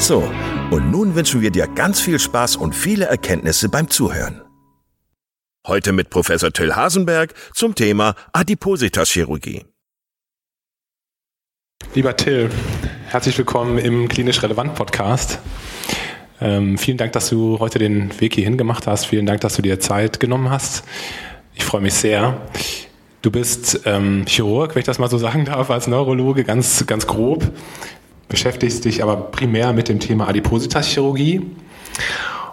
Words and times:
So, 0.00 0.24
und 0.70 0.90
nun 0.90 1.14
wünschen 1.14 1.42
wir 1.42 1.50
dir 1.50 1.66
ganz 1.66 2.00
viel 2.00 2.18
Spaß 2.18 2.56
und 2.56 2.74
viele 2.74 3.04
Erkenntnisse 3.04 3.68
beim 3.68 3.90
Zuhören. 3.90 4.40
Heute 5.66 5.92
mit 5.92 6.08
Professor 6.08 6.50
Till 6.50 6.74
Hasenberg 6.74 7.34
zum 7.52 7.74
Thema 7.74 8.14
Adipositaschirurgie. 8.32 9.66
Lieber 11.94 12.16
Till, 12.16 12.48
herzlich 13.08 13.36
willkommen 13.36 13.76
im 13.76 14.08
Klinisch 14.08 14.42
Relevant 14.42 14.74
Podcast. 14.74 15.38
Ähm, 16.40 16.78
vielen 16.78 16.96
Dank, 16.96 17.12
dass 17.12 17.28
du 17.28 17.58
heute 17.58 17.78
den 17.78 18.18
Weg 18.22 18.34
hierhin 18.34 18.56
gemacht 18.56 18.86
hast. 18.86 19.04
Vielen 19.04 19.26
Dank, 19.26 19.42
dass 19.42 19.56
du 19.56 19.62
dir 19.62 19.80
Zeit 19.80 20.18
genommen 20.18 20.48
hast. 20.48 20.82
Ich 21.54 21.64
freue 21.64 21.82
mich 21.82 21.94
sehr. 21.94 22.40
Du 23.20 23.30
bist 23.30 23.82
ähm, 23.84 24.24
Chirurg, 24.26 24.74
wenn 24.74 24.80
ich 24.80 24.86
das 24.86 24.98
mal 24.98 25.10
so 25.10 25.18
sagen 25.18 25.44
darf, 25.44 25.68
als 25.68 25.86
Neurologe, 25.88 26.42
ganz, 26.42 26.86
ganz 26.86 27.06
grob 27.06 27.52
beschäftigst 28.30 28.86
dich 28.86 29.02
aber 29.02 29.16
primär 29.16 29.74
mit 29.74 29.90
dem 29.90 30.00
Thema 30.00 30.26
Adipositaschirurgie. 30.28 31.42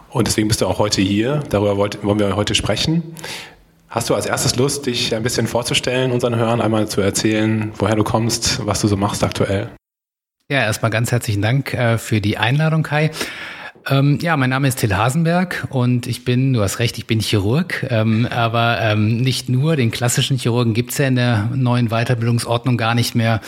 Und 0.09 0.27
deswegen 0.27 0.49
bist 0.49 0.59
du 0.59 0.67
auch 0.67 0.79
heute 0.79 1.01
hier. 1.01 1.43
Darüber 1.49 1.77
wollen 1.77 2.19
wir 2.19 2.35
heute 2.35 2.55
sprechen. 2.55 3.15
Hast 3.87 4.09
du 4.09 4.15
als 4.15 4.25
erstes 4.25 4.57
Lust, 4.57 4.85
dich 4.85 5.15
ein 5.15 5.23
bisschen 5.23 5.47
vorzustellen, 5.47 6.11
unseren 6.11 6.35
Hörern 6.35 6.59
einmal 6.59 6.89
zu 6.89 6.99
erzählen, 6.99 7.71
woher 7.77 7.95
du 7.95 8.03
kommst, 8.03 8.65
was 8.65 8.81
du 8.81 8.89
so 8.89 8.97
machst 8.97 9.23
aktuell? 9.23 9.69
Ja, 10.49 10.59
erstmal 10.59 10.91
ganz 10.91 11.11
herzlichen 11.11 11.41
Dank 11.41 11.73
äh, 11.73 11.97
für 11.97 12.19
die 12.19 12.37
Einladung, 12.37 12.83
Kai. 12.83 13.11
Ähm, 13.89 14.19
ja, 14.21 14.35
mein 14.35 14.49
Name 14.49 14.67
ist 14.67 14.79
Till 14.79 14.93
Hasenberg 14.93 15.65
und 15.69 16.07
ich 16.07 16.25
bin, 16.25 16.51
du 16.51 16.61
hast 16.61 16.79
recht, 16.79 16.97
ich 16.97 17.07
bin 17.07 17.21
Chirurg, 17.21 17.85
ähm, 17.89 18.27
aber 18.29 18.79
ähm, 18.81 19.15
nicht 19.21 19.47
nur, 19.47 19.77
den 19.77 19.91
klassischen 19.91 20.37
Chirurgen 20.37 20.73
gibt's 20.73 20.97
ja 20.97 21.07
in 21.07 21.15
der 21.15 21.49
neuen 21.55 21.87
Weiterbildungsordnung 21.87 22.75
gar 22.75 22.95
nicht 22.95 23.15
mehr. 23.15 23.39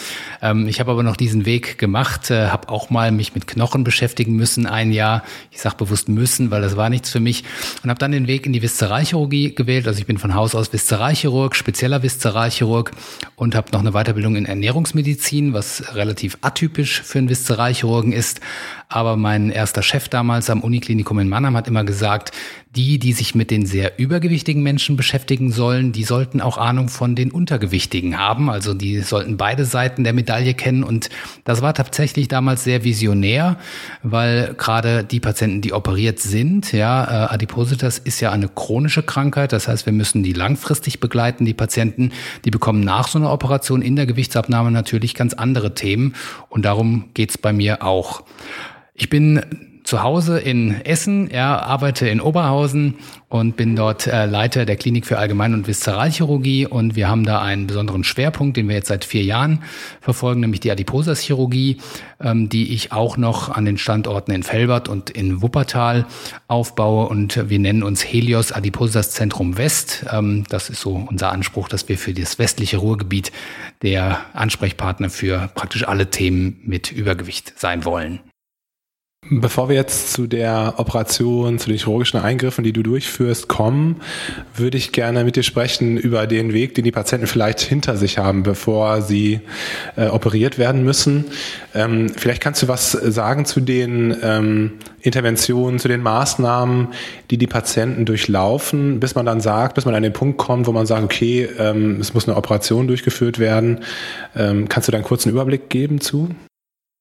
Ähm, 0.42 0.70
ich 0.70 0.80
habe 0.80 0.92
aber 0.92 1.04
noch 1.04 1.18
diesen 1.18 1.46
Weg 1.46 1.78
gemacht, 1.78 2.32
äh, 2.32 2.48
habe 2.48 2.70
auch 2.70 2.90
mal 2.90 3.12
mich 3.12 3.36
mit 3.36 3.48
Knochen 3.48 3.84
beschäftigen 3.84 4.38
müssen, 4.38 4.66
ein 4.66 4.94
Jahr. 4.94 5.24
Ich 5.52 5.60
sage 5.60 5.76
bewusst 5.76 6.08
müssen, 6.08 6.52
weil 6.52 6.62
das 6.62 6.78
war 6.78 6.90
nichts 6.90 7.10
für 7.10 7.20
mich 7.20 7.44
und 7.84 7.90
habe 7.90 8.00
dann 8.00 8.14
den 8.14 8.28
Weg 8.28 8.46
in 8.46 8.54
die 8.54 8.62
Viszeralchirurgie 8.62 9.56
gewählt. 9.56 9.90
Also 9.90 10.00
ich 10.00 10.06
bin 10.06 10.18
von 10.18 10.36
Haus 10.36 10.56
aus 10.56 10.72
Viszeralchirurg, 10.72 11.54
spezieller 11.54 12.02
Viszeralchirurg 12.02 12.92
und 13.36 13.56
habe 13.56 13.72
noch 13.74 13.82
eine 13.82 13.92
Weiterbildung 13.92 14.38
in 14.38 14.46
Ernährungsmedizin, 14.46 15.52
was 15.52 15.96
relativ 15.96 16.38
atypisch 16.40 17.02
für 17.02 17.18
einen 17.18 17.28
Viszeralchirurgen 17.28 18.14
ist. 18.14 18.40
Aber 18.88 19.18
mein 19.18 19.52
erster 19.52 19.84
Chef 19.84 20.10
damals 20.10 20.29
am 20.50 20.62
Uniklinikum 20.62 21.20
in 21.20 21.30
Mannheim 21.30 21.58
hat 21.58 21.68
immer 21.68 21.84
gesagt, 21.84 22.32
die, 22.76 23.00
die 23.00 23.14
sich 23.14 23.34
mit 23.34 23.50
den 23.50 23.66
sehr 23.66 23.98
übergewichtigen 23.98 24.62
Menschen 24.62 24.96
beschäftigen 24.96 25.52
sollen, 25.52 25.92
die 25.92 26.04
sollten 26.04 26.40
auch 26.40 26.60
Ahnung 26.60 26.88
von 26.88 27.16
den 27.16 27.32
Untergewichtigen 27.32 28.20
haben. 28.20 28.50
Also 28.50 28.76
die 28.76 29.00
sollten 29.00 29.38
beide 29.38 29.66
Seiten 29.66 30.04
der 30.04 30.14
Medaille 30.14 30.54
kennen. 30.54 30.84
Und 30.84 31.10
das 31.46 31.64
war 31.64 31.74
tatsächlich 31.74 32.28
damals 32.28 32.64
sehr 32.64 32.84
visionär, 32.84 33.58
weil 34.04 34.54
gerade 34.56 35.04
die 35.04 35.20
Patienten, 35.20 35.62
die 35.62 35.74
operiert 35.74 36.20
sind, 36.20 36.72
ja, 36.72 37.04
äh, 37.06 37.34
Adipositas 37.34 37.98
ist 37.98 38.20
ja 38.20 38.32
eine 38.32 38.48
chronische 38.48 39.02
Krankheit. 39.02 39.52
Das 39.52 39.68
heißt, 39.68 39.88
wir 39.88 39.94
müssen 39.94 40.22
die 40.22 40.34
langfristig 40.34 41.00
begleiten. 41.00 41.46
Die 41.46 41.56
Patienten, 41.56 42.12
die 42.46 42.52
bekommen 42.52 42.82
nach 42.82 43.08
so 43.08 43.18
einer 43.18 43.34
Operation 43.34 43.82
in 43.82 43.96
der 43.96 44.06
Gewichtsabnahme 44.06 44.70
natürlich 44.70 45.16
ganz 45.16 45.34
andere 45.34 45.74
Themen. 45.74 46.14
Und 46.50 46.66
darum 46.66 47.06
geht's 47.16 47.40
bei 47.40 47.52
mir 47.52 47.84
auch. 47.84 48.24
Ich 48.94 49.10
bin 49.10 49.69
zu 49.90 50.04
Hause 50.04 50.38
in 50.38 50.82
Essen, 50.86 51.32
ja, 51.32 51.58
arbeite 51.58 52.08
in 52.08 52.22
Oberhausen 52.22 53.00
und 53.28 53.56
bin 53.56 53.76
dort 53.76 54.06
äh, 54.06 54.28
Leiter 54.28 54.66
der 54.66 54.76
Klinik 54.76 55.08
für 55.08 55.18
Allgemein- 55.18 55.56
und 55.56 55.68
Viszeralchirurgie 55.68 56.68
und 56.68 56.96
wir 56.96 57.10
haben 57.10 57.26
da 57.26 57.42
einen 57.42 57.66
besonderen 57.66 58.04
Schwerpunkt, 58.04 58.56
den 58.56 58.68
wir 58.68 58.76
jetzt 58.76 58.90
seit 58.90 59.04
vier 59.04 59.24
Jahren 59.24 59.64
verfolgen, 60.00 60.42
nämlich 60.42 60.60
die 60.60 60.70
Adiposaschirurgie, 60.70 61.78
ähm, 62.22 62.50
die 62.50 62.72
ich 62.72 62.92
auch 62.92 63.18
noch 63.18 63.50
an 63.50 63.66
den 63.66 63.80
Standorten 63.80 64.32
in 64.32 64.44
Felbert 64.44 64.90
und 64.90 65.10
in 65.10 65.42
Wuppertal 65.42 66.06
aufbaue 66.48 67.10
und 67.10 67.50
wir 67.50 67.58
nennen 67.58 67.82
uns 67.82 68.04
Helios 68.04 68.52
Adiposas 68.52 69.10
Zentrum 69.10 69.58
West. 69.58 70.06
Ähm, 70.14 70.44
das 70.50 70.70
ist 70.70 70.82
so 70.82 71.04
unser 71.10 71.32
Anspruch, 71.32 71.68
dass 71.68 71.90
wir 71.90 71.98
für 71.98 72.14
das 72.14 72.38
westliche 72.38 72.78
Ruhrgebiet 72.78 73.32
der 73.82 74.20
Ansprechpartner 74.34 75.10
für 75.10 75.50
praktisch 75.56 75.88
alle 75.88 76.12
Themen 76.12 76.60
mit 76.64 76.92
Übergewicht 76.92 77.54
sein 77.58 77.86
wollen. 77.86 78.20
Bevor 79.32 79.70
wir 79.70 79.76
jetzt 79.76 80.12
zu 80.14 80.26
der 80.26 80.76
Operation, 80.78 81.60
zu 81.60 81.70
den 81.70 81.78
chirurgischen 81.78 82.20
Eingriffen, 82.20 82.64
die 82.64 82.74
du 82.74 82.82
durchführst, 82.82 83.48
kommen, 83.48 83.98
würde 84.56 84.78
ich 84.78 84.92
gerne 84.92 85.24
mit 85.24 85.36
dir 85.36 85.44
sprechen 85.44 85.98
über 85.98 86.26
den 86.26 86.52
Weg, 86.52 86.74
den 86.74 86.84
die 86.84 86.92
Patienten 86.92 87.28
vielleicht 87.28 87.60
hinter 87.60 87.96
sich 87.96 88.18
haben, 88.18 88.42
bevor 88.42 89.04
sie 89.04 89.42
äh, 89.98 90.08
operiert 90.08 90.58
werden 90.58 90.84
müssen. 90.84 91.26
Ähm, 91.76 92.10
vielleicht 92.10 92.42
kannst 92.42 92.64
du 92.64 92.68
was 92.70 92.92
sagen 92.92 93.46
zu 93.46 93.62
den 93.62 94.18
ähm, 94.24 94.72
Interventionen, 95.02 95.78
zu 95.78 95.90
den 95.90 96.02
Maßnahmen, 96.02 96.88
die 97.30 97.38
die 97.38 97.48
Patienten 97.48 98.06
durchlaufen, 98.06 99.00
bis 99.00 99.14
man 99.14 99.28
dann 99.28 99.42
sagt, 99.42 99.76
bis 99.76 99.86
man 99.86 99.94
an 99.94 100.02
den 100.02 100.14
Punkt 100.14 100.40
kommt, 100.40 100.66
wo 100.66 100.72
man 100.72 100.88
sagt, 100.88 101.04
okay, 101.04 101.48
ähm, 101.60 102.00
es 102.00 102.16
muss 102.16 102.28
eine 102.28 102.36
Operation 102.36 102.88
durchgeführt 102.88 103.38
werden. 103.38 103.82
Ähm, 104.36 104.68
kannst 104.70 104.88
du 104.88 104.92
da 104.92 104.98
einen 104.98 105.06
kurzen 105.06 105.30
Überblick 105.30 105.70
geben 105.70 106.02
zu? 106.02 106.30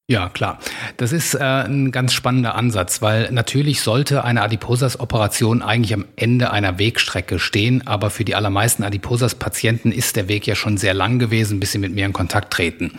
Ja, 0.09 0.27
klar. 0.27 0.57
Das 0.97 1.11
ist 1.11 1.35
äh, 1.35 1.37
ein 1.37 1.91
ganz 1.91 2.13
spannender 2.13 2.55
Ansatz, 2.55 3.03
weil 3.03 3.31
natürlich 3.31 3.81
sollte 3.81 4.23
eine 4.23 4.41
Adiposas-Operation 4.41 5.61
eigentlich 5.61 5.93
am 5.93 6.05
Ende 6.15 6.49
einer 6.49 6.79
Wegstrecke 6.79 7.37
stehen, 7.37 7.85
aber 7.85 8.09
für 8.09 8.25
die 8.25 8.33
allermeisten 8.33 8.83
Adiposas-Patienten 8.83 9.91
ist 9.91 10.15
der 10.15 10.27
Weg 10.27 10.47
ja 10.47 10.55
schon 10.55 10.77
sehr 10.77 10.95
lang 10.95 11.19
gewesen, 11.19 11.59
bis 11.59 11.73
sie 11.73 11.77
mit 11.77 11.93
mir 11.93 12.07
in 12.07 12.13
Kontakt 12.13 12.51
treten. 12.51 12.93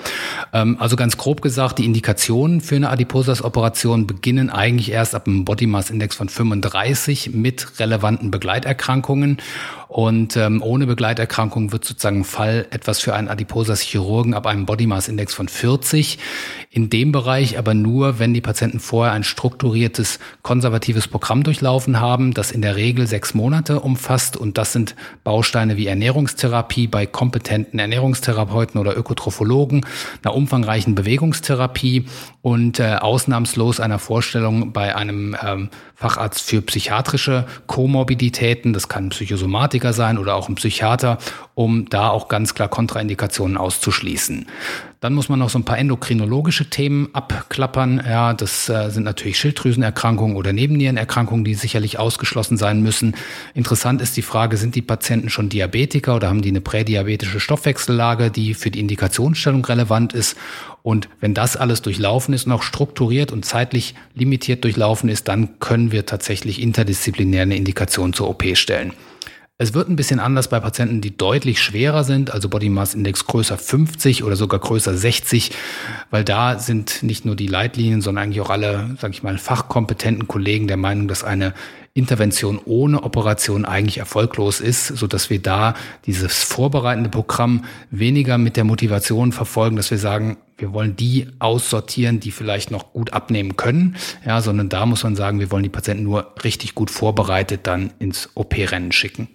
Ähm, 0.53 0.77
also 0.79 0.95
ganz 0.95 1.17
grob 1.17 1.43
gesagt, 1.43 1.81
die 1.81 1.85
Indikationen 1.85 2.61
für 2.61 2.77
eine 2.77 2.91
Adiposas-Operation 2.91 4.07
beginnen 4.07 4.49
eigentlich 4.49 4.93
erst 4.93 5.17
ab 5.17 5.27
einem 5.27 5.45
Body 5.45 5.67
Mass 5.67 5.91
Index 5.91 6.15
von 6.15 6.29
35 6.29 7.35
mit 7.35 7.81
relevanten 7.81 8.31
Begleiterkrankungen 8.31 9.39
und 9.91 10.37
ähm, 10.37 10.63
ohne 10.63 10.87
Begleiterkrankung 10.87 11.73
wird 11.73 11.85
sozusagen 11.85 12.23
Fall 12.23 12.65
etwas 12.71 13.01
für 13.01 13.13
einen 13.13 13.27
Adiposas-Chirurgen 13.27 14.35
ab 14.35 14.47
einem 14.47 14.65
Body 14.65 14.87
Mass 14.87 15.09
Index 15.09 15.35
von 15.35 15.49
40. 15.49 16.21
In 16.71 16.91
dem 16.91 17.11
Bereich 17.11 17.59
aber 17.59 17.75
nur, 17.75 18.21
wenn 18.21 18.33
die 18.33 18.41
Patienten 18.41 18.79
vorher 18.79 19.13
ein 19.13 19.25
strukturiertes 19.25 20.21
konservatives 20.43 21.09
Programm 21.09 21.43
durchlaufen 21.43 21.99
haben, 21.99 22.35
das 22.35 22.53
in 22.53 22.63
der 22.63 22.77
Regel 22.77 23.09
sechs 23.09 23.35
Monate 23.35 23.81
umfasst. 23.81 24.37
Und 24.37 24.59
das 24.59 24.73
sind 24.73 24.95
Bausteine 25.25 25.77
wie 25.77 25.89
Ernährungstherapie 25.89 26.87
bei 26.87 27.07
kompetenten 27.07 27.81
Ernährungstherapeuten 27.81 28.81
oder 28.81 28.97
Ökotrophologen, 28.97 29.85
einer 30.23 30.37
umfangreichen 30.37 30.95
Bewegungstherapie 30.95 32.05
und 32.43 32.79
äh, 32.79 32.95
ausnahmslos 33.01 33.81
einer 33.81 33.99
Vorstellung 33.99 34.73
bei 34.73 34.95
einem 34.95 35.37
ähm, 35.45 35.69
Facharzt 35.97 36.49
für 36.49 36.63
psychiatrische 36.63 37.45
Komorbiditäten. 37.67 38.73
Das 38.73 38.89
kann 38.89 39.09
ein 39.09 39.11
Psychosomatiker 39.81 39.93
sein 39.93 40.19
oder 40.19 40.35
auch 40.35 40.49
ein 40.49 40.55
Psychiater 40.55 41.19
um 41.61 41.91
da 41.91 42.09
auch 42.09 42.29
ganz 42.29 42.55
klar 42.55 42.69
Kontraindikationen 42.69 43.59
auszuschließen. 43.59 44.47
Dann 45.01 45.13
muss 45.13 45.29
man 45.29 45.39
noch 45.39 45.51
so 45.51 45.59
ein 45.59 45.65
paar 45.65 45.77
endokrinologische 45.77 46.71
Themen 46.71 47.11
abklappern. 47.13 48.03
Ja, 48.07 48.33
das 48.33 48.71
äh, 48.71 48.89
sind 48.89 49.03
natürlich 49.03 49.39
Schilddrüsenerkrankungen 49.39 50.37
oder 50.37 50.55
Nebennierenerkrankungen, 50.55 51.45
die 51.45 51.55
sicherlich 51.55 51.99
ausgeschlossen 51.99 52.57
sein 52.57 52.83
müssen. 52.83 53.15
Interessant 53.53 54.01
ist 54.01 54.17
die 54.17 54.23
Frage, 54.23 54.57
sind 54.57 54.75
die 54.75 54.81
Patienten 54.81 55.29
schon 55.29 55.51
Diabetiker 55.51 56.17
oder 56.17 56.29
haben 56.29 56.41
die 56.41 56.49
eine 56.49 56.63
prädiabetische 56.63 57.41
Stoffwechsellage, 57.41 58.31
die 58.31 58.55
für 58.55 58.71
die 58.71 58.81
Indikationsstellung 58.81 59.63
relevant 59.63 60.15
ist? 60.15 60.39
Und 60.83 61.11
wenn 61.21 61.35
das 61.35 61.59
alles 61.59 61.83
durchlaufen 61.83 62.33
ist 62.33 62.47
und 62.47 62.53
auch 62.53 62.63
strukturiert 62.63 63.33
und 63.33 63.45
zeitlich 63.45 63.95
limitiert 64.15 64.65
durchlaufen 64.65 65.11
ist, 65.11 65.29
dann 65.29 65.59
können 65.61 65.93
wir 65.93 66.07
tatsächlich 66.07 66.63
interdisziplinär 66.63 67.43
eine 67.43 67.57
Indikation 67.57 68.15
zur 68.15 68.31
OP 68.31 68.45
stellen. 68.55 68.95
Es 69.63 69.75
wird 69.75 69.91
ein 69.91 69.97
bisschen 69.97 70.21
anders 70.21 70.49
bei 70.49 70.59
Patienten, 70.59 71.03
die 71.03 71.15
deutlich 71.15 71.61
schwerer 71.61 72.03
sind, 72.03 72.31
also 72.31 72.49
Body 72.49 72.71
Mass 72.71 72.95
Index 72.95 73.27
größer 73.27 73.59
50 73.59 74.25
oder 74.25 74.35
sogar 74.35 74.59
größer 74.59 74.97
60, 74.97 75.51
weil 76.09 76.25
da 76.25 76.59
sind 76.59 77.03
nicht 77.03 77.27
nur 77.27 77.37
die 77.37 77.47
Leitlinien, 77.47 78.01
sondern 78.01 78.25
eigentlich 78.25 78.41
auch 78.41 78.49
alle, 78.49 78.97
sage 78.99 79.13
ich 79.13 79.23
mal, 79.23 79.37
fachkompetenten 79.37 80.27
Kollegen 80.27 80.67
der 80.67 80.79
Meinung, 80.79 81.09
dass 81.09 81.25
eine 81.25 81.53
Intervention 81.93 82.59
ohne 82.65 83.03
Operation 83.03 83.67
eigentlich 83.67 83.99
erfolglos 83.99 84.61
ist, 84.61 84.87
so 84.87 85.07
dass 85.07 85.29
wir 85.29 85.43
da 85.43 85.75
dieses 86.07 86.43
vorbereitende 86.43 87.11
Programm 87.11 87.67
weniger 87.91 88.39
mit 88.39 88.57
der 88.57 88.65
Motivation 88.65 89.31
verfolgen, 89.31 89.77
dass 89.77 89.91
wir 89.91 89.99
sagen, 89.99 90.39
wir 90.57 90.73
wollen 90.73 90.97
die 90.97 91.27
aussortieren, 91.39 92.19
die 92.19 92.31
vielleicht 92.31 92.71
noch 92.71 92.95
gut 92.95 93.13
abnehmen 93.13 93.59
können, 93.59 93.97
ja, 94.25 94.41
sondern 94.41 94.71
da 94.71 94.87
muss 94.87 95.03
man 95.03 95.17
sagen, 95.17 95.39
wir 95.39 95.51
wollen 95.51 95.65
die 95.65 95.69
Patienten 95.69 96.05
nur 96.05 96.35
richtig 96.45 96.75
gut 96.75 96.91
vorbereitet 96.91 97.67
dann 97.67 97.93
ins 97.99 98.31
OP-Rennen 98.35 98.93
schicken. 98.93 99.29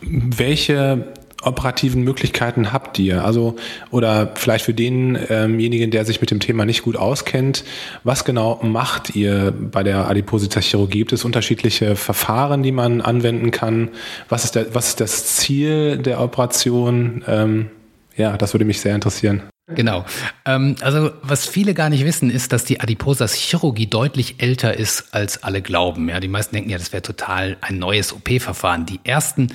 Welche 0.00 1.12
operativen 1.42 2.02
Möglichkeiten 2.02 2.72
habt 2.72 2.98
ihr? 2.98 3.24
Also, 3.24 3.56
oder 3.90 4.32
vielleicht 4.34 4.64
für 4.64 4.74
denjenigen, 4.74 5.90
der 5.90 6.04
sich 6.04 6.20
mit 6.20 6.30
dem 6.30 6.40
Thema 6.40 6.64
nicht 6.64 6.82
gut 6.82 6.96
auskennt, 6.96 7.64
was 8.04 8.24
genau 8.24 8.60
macht 8.62 9.14
ihr 9.14 9.52
bei 9.52 9.82
der 9.82 10.08
Adipositas-Chirurgie? 10.08 10.98
Gibt 10.98 11.12
es 11.12 11.24
unterschiedliche 11.24 11.96
Verfahren, 11.96 12.62
die 12.62 12.72
man 12.72 13.00
anwenden 13.00 13.50
kann? 13.50 13.90
Was 14.28 14.44
ist, 14.44 14.54
der, 14.54 14.74
was 14.74 14.88
ist 14.88 15.00
das 15.00 15.36
Ziel 15.36 15.98
der 15.98 16.20
Operation? 16.20 17.24
Ähm, 17.26 17.70
ja, 18.16 18.36
das 18.36 18.54
würde 18.54 18.64
mich 18.64 18.80
sehr 18.80 18.94
interessieren. 18.94 19.42
Genau. 19.68 20.04
Ähm, 20.44 20.76
also 20.80 21.12
was 21.22 21.46
viele 21.46 21.72
gar 21.72 21.88
nicht 21.88 22.04
wissen, 22.04 22.30
ist, 22.30 22.52
dass 22.52 22.64
die 22.64 22.80
Adiposas-Chirurgie 22.80 23.86
deutlich 23.86 24.36
älter 24.38 24.76
ist, 24.76 25.14
als 25.14 25.42
alle 25.44 25.62
glauben. 25.62 26.08
Ja, 26.08 26.20
die 26.20 26.28
meisten 26.28 26.54
denken 26.54 26.70
ja, 26.70 26.78
das 26.78 26.92
wäre 26.92 27.02
total 27.02 27.56
ein 27.60 27.78
neues 27.78 28.12
OP-Verfahren. 28.12 28.86
Die 28.86 29.00
ersten 29.04 29.48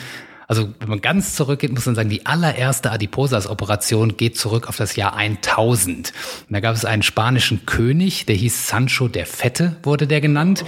also 0.47 0.69
wenn 0.79 0.88
man 0.88 1.01
ganz 1.01 1.35
zurückgeht, 1.35 1.73
muss 1.73 1.85
man 1.85 1.95
sagen, 1.95 2.09
die 2.09 2.25
allererste 2.25 2.89
Adiposas-Operation 2.91 4.15
geht 4.15 4.38
zurück 4.38 4.69
auf 4.69 4.77
das 4.77 4.95
Jahr 4.95 5.13
1000. 5.13 6.13
Und 6.47 6.53
da 6.53 6.61
gab 6.61 6.73
es 6.73 6.85
einen 6.85 7.03
spanischen 7.03 7.65
König, 7.65 8.25
der 8.25 8.35
hieß 8.35 8.67
Sancho 8.67 9.09
der 9.09 9.25
Fette, 9.25 9.75
wurde 9.83 10.07
der 10.07 10.21
genannt. 10.21 10.63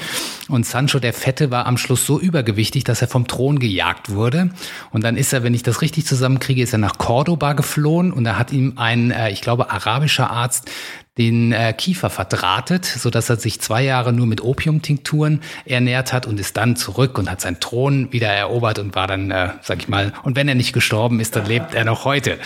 Und 0.49 0.65
Sancho 0.65 0.99
der 0.99 1.13
Fette 1.13 1.49
war 1.49 1.65
am 1.65 1.77
Schluss 1.77 2.05
so 2.05 2.19
übergewichtig, 2.19 2.83
dass 2.83 3.01
er 3.01 3.07
vom 3.07 3.25
Thron 3.25 3.57
gejagt 3.57 4.09
wurde. 4.09 4.49
Und 4.91 5.05
dann 5.05 5.15
ist 5.15 5.31
er, 5.31 5.43
wenn 5.43 5.53
ich 5.53 5.63
das 5.63 5.81
richtig 5.81 6.05
zusammenkriege, 6.05 6.61
ist 6.61 6.73
er 6.73 6.79
nach 6.79 6.97
Cordoba 6.97 7.53
geflohen 7.53 8.11
und 8.11 8.25
da 8.25 8.37
hat 8.37 8.51
ihm 8.51 8.73
ein, 8.75 9.11
äh, 9.11 9.31
ich 9.31 9.39
glaube, 9.39 9.71
arabischer 9.71 10.29
Arzt 10.29 10.69
den 11.17 11.51
äh, 11.51 11.73
Kiefer 11.73 12.09
verdrahtet, 12.09 12.85
so 12.85 13.09
dass 13.09 13.29
er 13.29 13.35
sich 13.35 13.59
zwei 13.59 13.83
Jahre 13.83 14.13
nur 14.13 14.25
mit 14.25 14.41
Opiumtinkturen 14.41 15.41
ernährt 15.65 16.13
hat 16.13 16.25
und 16.25 16.39
ist 16.39 16.55
dann 16.55 16.77
zurück 16.77 17.17
und 17.17 17.29
hat 17.29 17.41
seinen 17.41 17.59
Thron 17.59 18.13
wieder 18.13 18.29
erobert 18.29 18.79
und 18.79 18.95
war 18.95 19.07
dann, 19.07 19.29
äh, 19.29 19.49
sag 19.61 19.79
ich 19.79 19.89
mal, 19.89 20.13
und 20.23 20.37
wenn 20.37 20.47
er 20.47 20.55
nicht 20.55 20.71
gestorben 20.71 21.19
ist, 21.19 21.35
dann 21.35 21.45
lebt 21.45 21.73
er 21.73 21.83
noch 21.83 22.05
heute. 22.05 22.37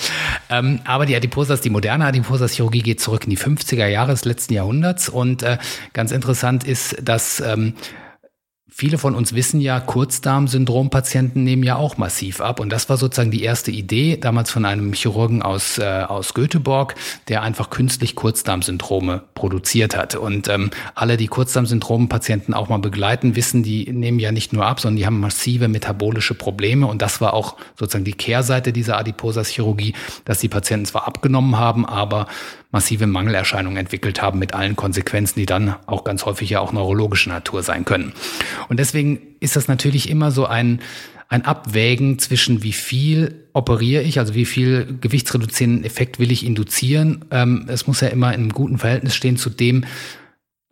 Ähm, 0.50 0.80
aber 0.86 1.06
die 1.06 1.16
Adiposas, 1.16 1.62
die 1.62 1.70
moderne 1.70 2.06
Adiposas-Chirurgie 2.06 2.82
geht 2.82 3.00
zurück 3.00 3.26
in 3.26 3.30
die 3.30 3.38
50er 3.38 3.86
Jahre 3.86 4.12
des 4.12 4.26
letzten 4.26 4.54
Jahrhunderts 4.54 5.08
und 5.08 5.44
äh, 5.44 5.58
ganz 5.94 6.12
interessant 6.12 6.64
ist, 6.64 6.98
dass 7.04 7.42
ähm, 7.42 7.76
Viele 8.76 8.98
von 8.98 9.14
uns 9.14 9.36
wissen 9.36 9.62
ja, 9.62 9.80
Kurzdarmsyndrom-Patienten 9.80 11.44
nehmen 11.44 11.62
ja 11.62 11.76
auch 11.76 11.98
massiv 11.98 12.42
ab. 12.42 12.60
Und 12.60 12.72
das 12.72 12.90
war 12.90 12.98
sozusagen 12.98 13.30
die 13.30 13.44
erste 13.44 13.70
Idee, 13.70 14.18
damals 14.18 14.50
von 14.50 14.66
einem 14.66 14.94
Chirurgen 14.94 15.44
aus, 15.44 15.78
äh, 15.78 16.04
aus 16.08 16.34
Göteborg, 16.34 16.96
der 17.28 17.44
einfach 17.44 17.70
künstlich 17.70 18.16
Kurzdarmsyndrome 18.16 19.22
produziert 19.36 19.96
hat. 19.96 20.16
Und 20.16 20.48
ähm, 20.48 20.72
alle, 20.96 21.18
die 21.18 21.28
Kurzdarmsyndrom-Patienten 21.28 22.56
auch 22.56 22.68
mal 22.68 22.80
begleiten, 22.80 23.36
wissen, 23.36 23.62
die 23.62 23.92
nehmen 23.92 24.18
ja 24.18 24.32
nicht 24.32 24.54
nur 24.54 24.66
ab, 24.66 24.80
sondern 24.80 24.98
die 24.98 25.06
haben 25.06 25.20
massive 25.20 25.68
metabolische 25.68 26.34
Probleme. 26.34 26.88
Und 26.88 27.04
das 27.04 27.22
war 27.22 27.36
auch 27.36 27.58
sozusagen 27.78 28.06
die 28.06 28.14
Kehrseite 28.14 28.74
dieser 28.74 28.98
Adiposas-Chirurgie, 28.98 29.94
dass 30.26 30.40
die 30.40 30.50
Patienten 30.50 30.88
zwar 30.88 31.08
abgenommen 31.08 31.60
haben, 31.60 31.86
aber 31.86 32.26
massive 32.74 33.06
Mangelerscheinungen 33.06 33.78
entwickelt 33.78 34.22
haben 34.22 34.40
mit 34.40 34.56
allen 34.56 34.76
Konsequenzen, 34.76 35.40
die 35.40 35.46
dann 35.46 35.76
auch 35.86 36.04
ganz 36.04 36.26
häufig 36.26 36.50
ja 36.50 36.60
auch 36.60 36.74
neurologischer 36.74 37.30
Natur 37.30 37.62
sein 37.62 37.86
können. 37.86 38.14
Und 38.70 38.80
deswegen 38.80 39.20
ist 39.40 39.56
das 39.56 39.68
natürlich 39.68 40.10
immer 40.10 40.32
so 40.32 40.46
ein, 40.46 40.80
ein 41.30 41.46
Abwägen 41.46 42.20
zwischen 42.20 42.64
wie 42.64 42.74
viel 42.74 43.46
operiere 43.54 44.04
ich, 44.04 44.20
also 44.20 44.36
wie 44.36 44.46
viel 44.46 44.98
gewichtsreduzierenden 45.02 45.84
Effekt 45.84 46.20
will 46.20 46.32
ich 46.32 46.46
induzieren. 46.46 47.26
Ähm, 47.32 47.66
es 47.68 47.88
muss 47.88 48.02
ja 48.02 48.10
immer 48.10 48.34
in 48.34 48.42
einem 48.42 48.54
guten 48.54 48.78
Verhältnis 48.78 49.16
stehen 49.16 49.38
zu 49.38 49.50
dem, 49.50 49.86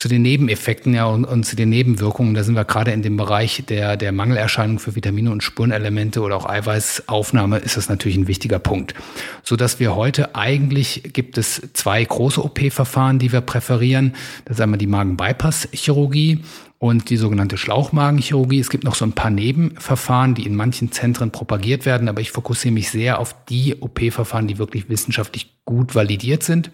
zu 0.02 0.08
den 0.08 0.24
Nebeneffekten 0.24 0.96
ja 0.96 1.06
und, 1.06 1.26
und, 1.26 1.46
zu 1.46 1.56
den 1.56 1.70
Nebenwirkungen, 1.70 2.34
da 2.34 2.44
sind 2.44 2.56
wir 2.56 2.66
gerade 2.66 2.90
in 2.90 3.04
dem 3.04 3.18
Bereich 3.18 3.64
der, 3.70 3.98
der 3.98 4.12
Mangelerscheinung 4.12 4.80
für 4.80 4.96
Vitamine 4.96 5.30
und 5.30 5.44
Spurenelemente 5.44 6.22
oder 6.22 6.38
auch 6.38 6.48
Eiweißaufnahme 6.50 7.60
ist 7.60 7.78
das 7.78 7.88
natürlich 7.88 8.18
ein 8.18 8.28
wichtiger 8.28 8.58
Punkt. 8.58 8.96
So 9.44 9.56
dass 9.56 9.80
wir 9.80 9.96
heute 9.96 10.36
eigentlich 10.36 11.12
gibt 11.14 11.38
es 11.38 11.70
zwei 11.74 12.04
große 12.04 12.44
OP-Verfahren, 12.44 13.20
die 13.20 13.32
wir 13.32 13.42
präferieren. 13.42 14.16
Das 14.46 14.58
ist 14.58 14.62
einmal 14.62 14.80
die 14.80 14.88
Magen-Bypass-Chirurgie 14.88 16.40
und 16.82 17.12
die 17.12 17.18
sogenannte 17.18 17.58
Schlauchmagenchirurgie. 17.58 18.60
Es 18.60 18.72
gibt 18.72 18.86
noch 18.86 18.96
so 18.96 19.06
ein 19.06 19.14
paar 19.14 19.30
Nebenverfahren, 19.30 20.34
die 20.34 20.48
in 20.48 20.56
manchen 20.56 20.92
Zentren 20.92 21.30
propagiert 21.30 21.86
werden, 21.86 22.10
aber 22.10 22.22
ich 22.22 22.32
fokussiere 22.32 22.74
mich 22.74 22.90
sehr 22.90 23.20
auf 23.20 23.36
die 23.46 23.76
OP-Verfahren, 23.80 24.48
die 24.48 24.58
wirklich 24.58 24.90
wissenschaftlich 24.90 25.56
gut 25.64 25.94
validiert 25.94 26.42
sind. 26.42 26.72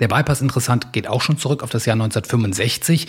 Der 0.00 0.08
Bypass 0.08 0.40
interessant 0.40 0.92
geht 0.92 1.06
auch 1.06 1.20
schon 1.20 1.38
zurück 1.38 1.62
auf 1.62 1.70
das 1.70 1.86
Jahr 1.86 1.94
1965. 1.94 3.06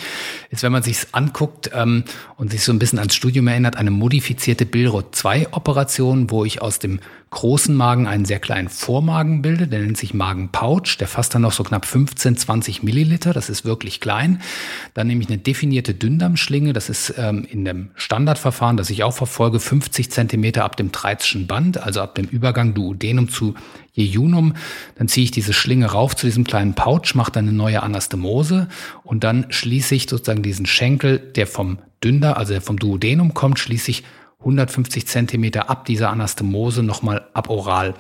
Ist, 0.52 0.62
wenn 0.62 0.72
man 0.72 0.84
sich 0.84 1.08
anguckt 1.12 1.72
ähm, 1.74 2.04
und 2.38 2.52
sich 2.52 2.64
so 2.64 2.72
ein 2.72 2.78
bisschen 2.78 3.00
ans 3.00 3.16
Studium 3.16 3.48
erinnert, 3.48 3.76
eine 3.76 3.90
modifizierte 3.90 4.68
Bilrod-2-Operation, 4.68 6.30
wo 6.30 6.46
ich 6.46 6.62
aus 6.62 6.78
dem 6.78 7.00
großen 7.32 7.74
Magen 7.74 8.08
einen 8.08 8.26
sehr 8.26 8.40
kleinen 8.40 8.68
Vormagen 8.68 9.42
bilde. 9.42 9.68
Der 9.68 9.80
nennt 9.80 9.98
sich 9.98 10.14
Magenpouch. 10.14 10.98
Der 11.00 11.08
fasst 11.08 11.34
dann 11.34 11.42
noch 11.42 11.54
so 11.54 11.64
knapp 11.64 11.86
15, 11.86 12.36
20 12.36 12.84
Milliliter. 12.84 13.32
Das 13.32 13.50
ist 13.50 13.64
wirklich 13.64 14.02
klein. 14.02 14.42
Dann 14.94 15.08
nehme 15.08 15.22
ich 15.22 15.30
eine 15.30 15.38
definierte 15.38 15.94
Dünndarmschlinge. 15.94 16.74
Das 16.74 16.90
ist 16.90 17.14
ähm, 17.18 17.48
in 17.50 17.64
dem 17.64 17.92
Standardverfahren, 17.96 18.76
das 18.76 18.90
ich 18.90 19.04
auch 19.04 19.14
verfolge, 19.14 19.62
50 19.62 20.12
Zentimeter 20.12 20.66
ab 20.66 20.76
dem 20.76 20.92
Treizschen 20.92 21.48
Band, 21.48 21.82
also 21.82 22.02
ab 22.02 22.16
dem 22.16 22.26
Übergang 22.26 22.74
Duodenum 22.74 23.30
zu 23.30 23.56
Jejunum. 23.94 24.54
Dann 24.96 25.08
ziehe 25.08 25.24
ich 25.24 25.32
diese 25.32 25.54
Schlinge 25.54 25.86
rauf 25.86 26.18
zu 26.18 26.26
diesem 26.26 26.44
kleinen 26.44 26.76
Pouch, 26.76 27.16
mache 27.16 27.32
dann 27.32 27.48
eine 27.48 27.56
neue 27.56 27.82
Anastomose 27.82 28.68
und 29.04 29.24
dann 29.24 29.46
schließe 29.50 29.96
ich 29.96 30.10
sozusagen 30.10 30.44
diesen 30.44 30.66
Schenkel, 30.66 31.18
der 31.18 31.48
vom 31.48 31.80
Dünder, 32.04 32.38
also 32.38 32.54
der 32.54 32.62
vom 32.62 32.78
Duodenum 32.78 33.34
kommt, 33.34 33.60
schließe 33.60 33.92
ich 33.92 34.04
150 34.42 35.08
Zentimeter 35.08 35.70
ab 35.70 35.86
dieser 35.86 36.10
Anastomose 36.10 36.84
nochmal 36.84 37.28
aboral 37.34 37.96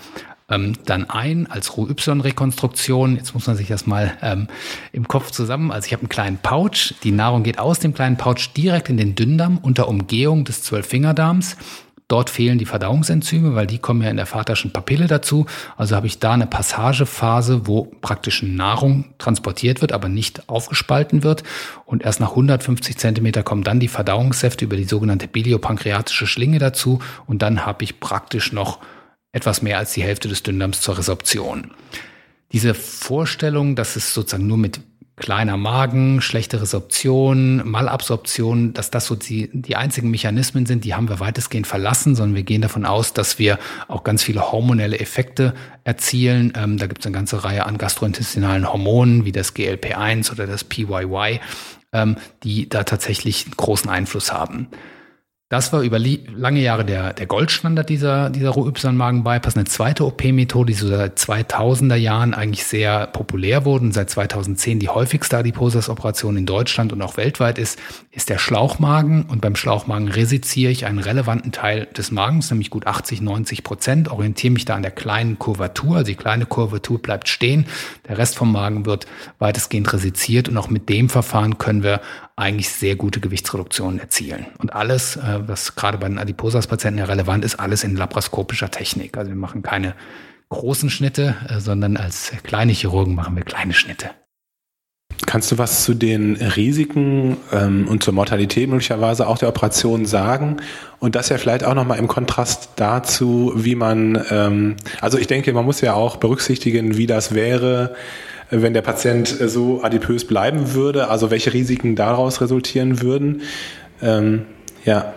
ähm, 0.52 0.74
dann 0.86 1.10
ein 1.10 1.48
als 1.50 1.78
Ruh-Y-Rekonstruktion. 1.78 3.16
Jetzt 3.16 3.34
muss 3.34 3.48
man 3.48 3.56
sich 3.56 3.68
das 3.68 3.88
mal 3.88 4.18
ähm, 4.22 4.48
im 4.92 5.08
Kopf 5.08 5.32
zusammen. 5.32 5.72
Also 5.72 5.88
ich 5.88 5.94
habe 5.94 6.02
einen 6.02 6.10
kleinen 6.10 6.38
Pouch. 6.38 6.94
Die 7.04 7.12
Nahrung 7.12 7.44
geht 7.44 7.58
aus 7.58 7.80
dem 7.80 7.94
kleinen 7.94 8.18
Pouch 8.18 8.54
direkt 8.56 8.90
in 8.90 8.98
den 8.98 9.16
Dünndarm 9.16 9.58
unter 9.62 9.88
Umgehung 9.88 10.44
des 10.44 10.62
Zwölffingerdarms. 10.62 11.56
Dort 12.12 12.30
fehlen 12.30 12.58
die 12.58 12.66
Verdauungsenzyme, 12.66 13.56
weil 13.56 13.68
die 13.68 13.78
kommen 13.78 14.02
ja 14.02 14.10
in 14.10 14.18
der 14.18 14.26
vaterschen 14.26 14.74
Papille 14.74 15.08
dazu. 15.08 15.46
Also 15.78 15.96
habe 15.96 16.08
ich 16.08 16.20
da 16.20 16.34
eine 16.34 16.46
Passagephase, 16.46 17.68
wo 17.68 17.86
praktisch 18.02 18.44
Nahrung 18.44 19.06
transportiert 19.18 19.80
wird, 19.80 19.94
aber 19.94 20.10
nicht 20.10 20.50
aufgespalten 20.50 21.24
wird. 21.24 21.44
Und 21.86 22.04
erst 22.04 22.20
nach 22.20 22.32
150 22.32 22.98
Zentimeter 22.98 23.44
kommen 23.44 23.64
dann 23.64 23.80
die 23.80 23.88
Verdauungssäfte 23.88 24.66
über 24.66 24.76
die 24.76 24.84
sogenannte 24.84 25.30
biliopankreatische 25.30 26.28
Schlinge 26.28 26.60
dazu. 26.60 27.00
Und 27.28 27.42
dann 27.42 27.66
habe 27.66 27.86
ich 27.86 28.02
praktisch 28.02 28.52
noch 28.52 28.80
etwas 29.32 29.62
mehr 29.62 29.78
als 29.78 29.94
die 29.94 30.04
Hälfte 30.04 30.28
des 30.28 30.44
Dünndarms 30.44 30.82
zur 30.82 30.98
Resorption. 30.98 31.72
Diese 32.52 32.74
Vorstellung, 32.74 33.78
dass 33.78 33.96
es 33.96 34.14
sozusagen 34.14 34.48
nur 34.48 34.58
mit 34.58 34.82
kleiner 35.22 35.56
Magen, 35.56 36.20
schlechte 36.20 36.60
Resorption, 36.62 37.62
Malabsorption, 37.64 38.74
dass 38.74 38.90
das 38.90 39.06
so 39.06 39.16
die, 39.16 39.52
die 39.54 39.76
einzigen 39.76 40.10
Mechanismen 40.10 40.66
sind, 40.66 40.84
die 40.84 40.96
haben 40.96 41.10
wir 41.10 41.20
weitestgehend 41.20 41.68
verlassen, 41.68 42.16
sondern 42.16 42.36
wir 42.36 42.44
gehen 42.44 42.64
davon 42.64 42.86
aus, 42.86 43.14
dass 43.14 43.38
wir 43.38 43.60
auch 43.88 44.04
ganz 44.04 44.24
viele 44.24 44.52
hormonelle 44.52 45.00
Effekte 45.00 45.54
erzielen. 45.84 46.54
Ähm, 46.58 46.80
da 46.80 46.88
gibt 46.88 47.02
es 47.02 47.06
eine 47.06 47.14
ganze 47.14 47.44
Reihe 47.44 47.68
an 47.68 47.78
gastrointestinalen 47.78 48.74
Hormonen, 48.74 49.24
wie 49.24 49.32
das 49.32 49.56
GLP1 49.56 50.32
oder 50.32 50.48
das 50.48 50.64
PYY, 50.64 51.40
ähm, 51.94 52.18
die 52.44 52.68
da 52.68 52.84
tatsächlich 52.84 53.46
großen 53.56 53.92
Einfluss 53.92 54.34
haben. 54.34 54.70
Das 55.52 55.74
war 55.74 55.82
über 55.82 56.00
lange 56.00 56.62
Jahre 56.62 56.86
der, 56.86 57.12
der 57.12 57.26
Goldstandard 57.26 57.90
dieser, 57.90 58.30
dieser 58.30 58.52
Rohypsan-Magen-Bypass. 58.52 59.58
Eine 59.58 59.66
zweite 59.66 60.06
OP-Methode, 60.06 60.72
die 60.72 60.80
so 60.80 60.88
seit 60.88 61.18
2000er 61.20 61.96
Jahren 61.96 62.34
eigentlich 62.34 62.64
sehr 62.64 63.08
populär 63.08 63.66
wurde 63.66 63.84
und 63.84 63.92
seit 63.92 64.10
2010 64.10 64.80
die 64.80 64.88
häufigste 64.88 65.38
Adipositas-Operation 65.38 66.38
in 66.38 66.46
Deutschland 66.46 66.94
und 66.94 67.02
auch 67.02 67.18
weltweit 67.18 67.58
ist, 67.58 67.78
ist 68.12 68.30
der 68.30 68.38
Schlauchmagen. 68.38 69.24
Und 69.24 69.42
beim 69.42 69.58
Schlauchmagen 69.58 70.08
resiziere 70.08 70.72
ich 70.72 70.86
einen 70.86 71.00
relevanten 71.00 71.52
Teil 71.52 71.86
des 71.98 72.12
Magens, 72.12 72.50
nämlich 72.50 72.70
gut 72.70 72.88
80, 72.88 73.20
90 73.20 73.66
Prozent, 73.66 74.10
orientiere 74.10 74.54
mich 74.54 74.64
da 74.64 74.76
an 74.76 74.84
der 74.84 74.92
kleinen 74.92 75.38
Kurvatur. 75.38 75.98
Also 75.98 76.12
die 76.12 76.16
kleine 76.16 76.46
Kurvatur 76.46 77.02
bleibt 77.02 77.28
stehen. 77.28 77.66
Der 78.08 78.18
Rest 78.18 78.38
vom 78.38 78.54
Magen 78.54 78.86
wird 78.86 79.06
weitestgehend 79.40 79.92
resiziert 79.92 80.48
und 80.48 80.58
auch 80.58 80.70
mit 80.70 80.88
dem 80.88 81.10
Verfahren 81.10 81.58
können 81.58 81.84
wir 81.84 82.00
eigentlich 82.42 82.70
sehr 82.70 82.96
gute 82.96 83.20
Gewichtsreduktionen 83.20 84.00
erzielen. 84.00 84.48
Und 84.58 84.74
alles, 84.74 85.16
äh, 85.16 85.41
was 85.48 85.76
gerade 85.76 85.98
bei 85.98 86.08
den 86.08 86.20
Adiposas-Patienten 86.20 87.00
ja 87.00 87.06
relevant 87.06 87.46
ist, 87.46 87.60
alles 87.60 87.84
in 87.84 87.96
laparoskopischer 87.96 88.72
Technik. 88.72 89.18
Also 89.18 89.32
wir 89.32 89.38
machen 89.38 89.62
keine 89.62 89.96
großen 90.50 90.90
Schnitte, 90.90 91.36
äh, 91.48 91.60
sondern 91.60 91.98
als 91.98 92.32
kleine 92.44 92.72
Chirurgen 92.72 93.16
machen 93.16 93.36
wir 93.36 93.44
kleine 93.44 93.74
Schnitte. 93.74 94.12
Kannst 95.26 95.52
du 95.52 95.58
was 95.58 95.84
zu 95.84 95.94
den 95.94 96.36
Risiken 96.36 97.38
ähm, 97.52 97.88
und 97.88 98.02
zur 98.02 98.14
Mortalität 98.14 98.70
möglicherweise 98.70 99.28
auch 99.28 99.38
der 99.38 99.50
Operation 99.50 100.06
sagen? 100.06 100.58
Und 101.00 101.16
das 101.16 101.30
ja 101.30 101.38
vielleicht 101.38 101.64
auch 101.64 101.76
nochmal 101.76 102.00
im 102.00 102.08
Kontrast 102.08 102.72
dazu, 102.78 103.54
wie 103.56 103.76
man, 103.76 104.24
ähm, 104.30 104.76
also 105.00 105.18
ich 105.18 105.28
denke, 105.28 105.54
man 105.54 105.66
muss 105.66 105.82
ja 105.82 105.94
auch 105.94 106.18
berücksichtigen, 106.18 106.98
wie 106.98 107.08
das 107.08 107.36
wäre, 107.36 107.96
wenn 108.50 108.74
der 108.74 108.82
Patient 108.82 109.28
so 109.28 109.84
adipös 109.84 110.26
bleiben 110.26 110.74
würde, 110.74 111.10
also 111.10 111.32
welche 111.32 111.54
Risiken 111.54 111.96
daraus 111.96 112.42
resultieren 112.42 113.02
würden. 113.02 113.42
Ähm, 114.02 114.46
ja. 114.86 115.14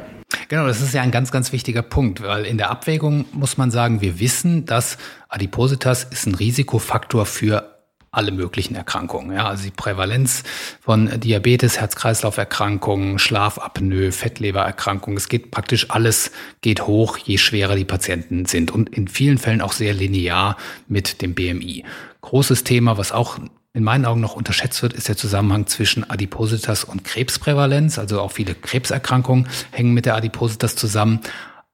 Genau, 0.49 0.67
das 0.67 0.81
ist 0.81 0.95
ja 0.95 1.03
ein 1.03 1.11
ganz, 1.11 1.31
ganz 1.31 1.53
wichtiger 1.53 1.83
Punkt, 1.83 2.23
weil 2.23 2.45
in 2.45 2.59
der 2.59 2.71
Abwägung 2.71 3.25
muss 3.33 3.57
man 3.57 3.71
sagen, 3.71 4.00
wir 4.00 4.21
wissen, 4.21 4.64
dass 4.64 4.99
Adipositas 5.29 6.05
ist 6.05 6.26
ein 6.26 6.35
Risikofaktor 6.35 7.26
für 7.26 7.75
alle 8.14 8.33
möglichen 8.33 8.75
Erkrankungen. 8.75 9.37
Ja, 9.37 9.49
also 9.49 9.64
die 9.64 9.71
Prävalenz 9.71 10.45
von 10.81 11.21
Diabetes, 11.21 11.81
Herz-Kreislauf-Erkrankungen, 11.81 13.19
Schlafapnoe, 13.19 14.12
Fettlebererkrankungen, 14.12 15.17
es 15.17 15.29
geht 15.29 15.50
praktisch 15.50 15.91
alles 15.91 16.31
geht 16.61 16.87
hoch, 16.87 17.19
je 17.19 17.38
schwerer 17.38 17.75
die 17.75 17.85
Patienten 17.85 18.47
sind 18.47 18.71
und 18.71 18.88
in 18.88 19.09
vielen 19.09 19.38
Fällen 19.38 19.61
auch 19.61 19.73
sehr 19.73 19.95
linear 19.95 20.57
mit 20.87 21.23
dem 21.23 21.35
BMI. 21.35 21.85
Großes 22.21 22.64
Thema, 22.64 22.97
was 22.97 23.12
auch 23.12 23.38
in 23.75 23.83
meinen 23.83 24.07
Augen 24.07 24.21
noch 24.21 24.37
unterschätzt 24.37 24.83
wird, 24.83 24.93
ist 24.93 25.09
der 25.09 25.16
Zusammenhang 25.16 25.66
zwischen 25.66 26.09
Adipositas 26.09 26.85
und 26.85 27.04
Krebsprävalenz. 27.04 27.99
Also 27.99 28.21
auch 28.21 28.31
viele 28.31 28.54
Krebserkrankungen 28.54 29.49
hängen 29.73 29.93
mit 29.93 30.07
der 30.07 30.14
Adipositas 30.14 30.76
zusammen. 30.76 31.21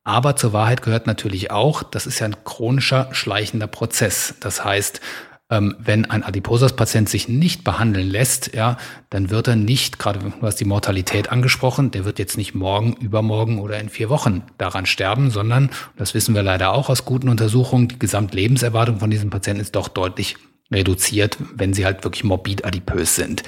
Aber 0.02 0.34
zur 0.34 0.54
Wahrheit 0.54 0.80
gehört 0.80 1.06
natürlich 1.06 1.50
auch, 1.50 1.82
das 1.82 2.06
ist 2.06 2.18
ja 2.18 2.26
ein 2.26 2.42
chronischer, 2.42 3.10
schleichender 3.12 3.66
Prozess. 3.66 4.34
Das 4.40 4.64
heißt, 4.64 5.02
ähm, 5.50 5.76
wenn 5.78 6.06
ein 6.06 6.22
Adiposas-Patient 6.22 7.06
sich 7.06 7.28
nicht 7.28 7.64
behandeln 7.64 8.08
lässt, 8.08 8.54
ja, 8.54 8.78
dann 9.10 9.28
wird 9.28 9.48
er 9.48 9.56
nicht, 9.56 9.98
gerade 9.98 10.20
du 10.20 10.32
hast 10.40 10.56
die 10.56 10.64
Mortalität 10.64 11.30
angesprochen, 11.30 11.90
der 11.90 12.06
wird 12.06 12.18
jetzt 12.18 12.38
nicht 12.38 12.54
morgen, 12.54 12.94
übermorgen 12.94 13.58
oder 13.58 13.78
in 13.78 13.90
vier 13.90 14.08
Wochen 14.08 14.42
daran 14.56 14.86
sterben, 14.86 15.30
sondern, 15.30 15.68
das 15.96 16.14
wissen 16.14 16.34
wir 16.34 16.42
leider 16.42 16.72
auch 16.72 16.88
aus 16.88 17.04
guten 17.04 17.28
Untersuchungen, 17.28 17.88
die 17.88 17.98
Gesamtlebenserwartung 17.98 19.00
von 19.00 19.10
diesem 19.10 19.28
Patienten 19.28 19.60
ist 19.60 19.76
doch 19.76 19.88
deutlich 19.88 20.36
reduziert, 20.70 21.36
wenn 21.54 21.74
sie 21.74 21.84
halt 21.84 22.04
wirklich 22.04 22.24
morbid 22.24 22.64
adipös 22.64 23.16
sind. 23.16 23.42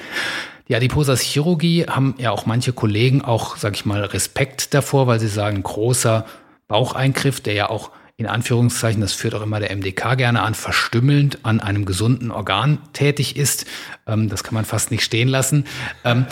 Die 0.69 0.77
Adiposas-Chirurgie 0.77 1.87
haben 1.87 2.15
ja 2.19 2.31
auch 2.31 2.47
manche 2.47 2.73
Kollegen 2.73 3.23
auch, 3.23 3.57
sag 3.57 3.75
ich 3.75 3.85
mal, 3.85 4.03
Respekt 4.05 4.75
davor, 4.75 5.07
weil 5.07 5.21
sie 5.21 5.29
sagen, 5.29 5.63
großer 5.63 6.25
Baucheingriff, 6.69 7.41
der 7.41 7.55
ja 7.55 7.69
auch 7.69 7.91
in 8.17 8.27
Anführungszeichen, 8.27 9.01
das 9.01 9.13
führt 9.13 9.35
auch 9.35 9.43
immer 9.43 9.59
der 9.59 9.75
MDK 9.75 10.17
gerne 10.17 10.43
an, 10.43 10.55
verstümmelnd 10.55 11.41
an 11.43 11.61
einem 11.61 11.85
gesunden 11.85 12.31
Organ 12.31 12.79
tätig 12.93 13.37
ist. 13.37 13.67
Ähm, 14.07 14.29
das 14.29 14.45
kann 14.45 14.55
man 14.55 14.65
fast 14.65 14.91
nicht 14.91 15.03
stehen 15.03 15.29
lassen. 15.29 15.65
Ähm, 16.05 16.27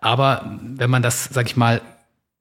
aber 0.00 0.58
wenn 0.60 0.90
man 0.90 1.02
das, 1.02 1.24
sag 1.32 1.46
ich 1.46 1.56
mal, 1.56 1.80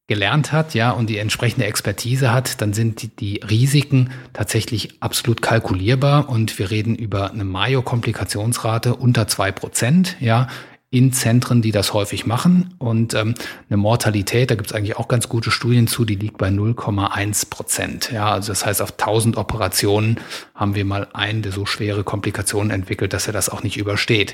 gelernt 0.10 0.52
hat, 0.52 0.74
ja, 0.74 0.90
und 0.92 1.08
die 1.08 1.20
entsprechende 1.20 1.68
Expertise 1.68 2.34
hat, 2.34 2.62
dann 2.62 2.74
sind 2.74 3.22
die, 3.22 3.40
Risiken 3.50 4.10
tatsächlich 4.34 5.02
absolut 5.02 5.42
kalkulierbar 5.42 6.28
und 6.28 6.58
wir 6.58 6.72
reden 6.72 6.96
über 6.96 7.32
eine 7.32 7.46
Mayo-Komplikationsrate 7.46 8.96
unter 8.96 9.28
zwei 9.28 9.52
Prozent, 9.52 10.18
ja, 10.20 10.48
in 10.92 11.14
Zentren, 11.14 11.62
die 11.62 11.72
das 11.72 11.94
häufig 11.94 12.26
machen. 12.26 12.74
Und 12.80 13.14
ähm, 13.14 13.36
eine 13.70 13.78
Mortalität, 13.78 14.50
da 14.50 14.56
gibt 14.56 14.72
es 14.72 14.76
eigentlich 14.76 14.98
auch 14.98 15.08
ganz 15.08 15.30
gute 15.30 15.52
Studien 15.52 15.86
zu, 15.86 16.04
die 16.04 16.16
liegt 16.16 16.40
bei 16.40 16.48
0,1 16.48 17.52
Prozent. 17.52 18.12
Ja, 18.12 18.32
also 18.32 18.52
das 18.52 18.66
heißt, 18.66 18.82
auf 18.82 18.94
1000 18.94 19.38
Operationen 19.38 20.20
haben 20.56 20.74
wir 20.74 20.86
mal 20.86 21.08
einen, 21.14 21.44
der 21.44 21.52
so 21.52 21.68
schwere 21.68 22.04
Komplikationen 22.04 22.72
entwickelt, 22.72 23.14
dass 23.14 23.28
er 23.28 23.34
das 23.34 23.50
auch 23.50 23.62
nicht 23.62 23.78
übersteht. 23.78 24.34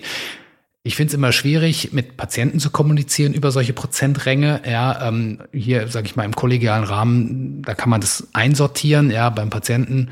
Ich 0.87 0.95
finde 0.95 1.07
es 1.09 1.13
immer 1.15 1.31
schwierig, 1.31 1.93
mit 1.93 2.15
Patienten 2.15 2.59
zu 2.59 2.69
kommunizieren 2.69 3.33
über 3.33 3.49
solche 3.49 3.73
Prozentränge. 3.73 4.61
Ja, 4.69 5.07
ähm, 5.07 5.39
hier 5.51 5.87
sage 5.87 6.05
ich 6.05 6.15
mal 6.15 6.25
im 6.25 6.35
kollegialen 6.35 6.83
Rahmen, 6.83 7.63
da 7.63 7.73
kann 7.73 7.89
man 7.89 8.01
das 8.01 8.27
einsortieren. 8.33 9.09
Ja, 9.09 9.31
beim 9.31 9.49
Patienten, 9.49 10.09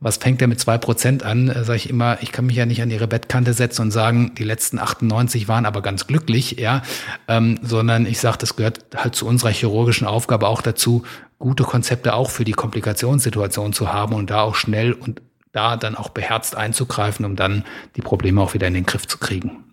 was 0.00 0.16
fängt 0.16 0.40
der 0.40 0.48
mit 0.48 0.58
zwei 0.58 0.78
Prozent 0.78 1.22
an? 1.22 1.48
Äh, 1.48 1.62
sage 1.62 1.76
ich 1.76 1.88
immer, 1.88 2.20
ich 2.22 2.32
kann 2.32 2.46
mich 2.46 2.56
ja 2.56 2.66
nicht 2.66 2.82
an 2.82 2.90
ihre 2.90 3.06
Bettkante 3.06 3.52
setzen 3.52 3.82
und 3.82 3.90
sagen, 3.92 4.32
die 4.36 4.42
letzten 4.42 4.80
98 4.80 5.46
waren 5.46 5.64
aber 5.64 5.80
ganz 5.80 6.08
glücklich. 6.08 6.58
Ja, 6.58 6.82
ähm, 7.28 7.60
sondern 7.62 8.04
ich 8.04 8.18
sage, 8.18 8.38
das 8.38 8.56
gehört 8.56 8.80
halt 8.96 9.14
zu 9.14 9.28
unserer 9.28 9.50
chirurgischen 9.50 10.08
Aufgabe 10.08 10.48
auch 10.48 10.60
dazu, 10.60 11.04
gute 11.38 11.62
Konzepte 11.62 12.14
auch 12.14 12.30
für 12.30 12.44
die 12.44 12.50
Komplikationssituation 12.50 13.72
zu 13.72 13.92
haben 13.92 14.12
und 14.12 14.30
da 14.30 14.40
auch 14.40 14.56
schnell 14.56 14.92
und 14.92 15.22
da 15.52 15.76
dann 15.76 15.94
auch 15.94 16.08
beherzt 16.08 16.56
einzugreifen, 16.56 17.24
um 17.24 17.36
dann 17.36 17.62
die 17.94 18.02
Probleme 18.02 18.42
auch 18.42 18.54
wieder 18.54 18.66
in 18.66 18.74
den 18.74 18.86
Griff 18.86 19.06
zu 19.06 19.18
kriegen. 19.18 19.65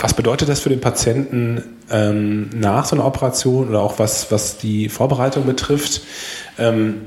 Was 0.00 0.14
bedeutet 0.14 0.48
das 0.48 0.60
für 0.60 0.68
den 0.68 0.80
Patienten 0.80 1.62
ähm, 1.90 2.50
nach 2.54 2.84
so 2.84 2.96
einer 2.96 3.06
Operation 3.06 3.68
oder 3.68 3.80
auch 3.80 3.98
was, 3.98 4.30
was 4.30 4.58
die 4.58 4.88
Vorbereitung 4.88 5.46
betrifft? 5.46 6.02
Ähm, 6.58 7.02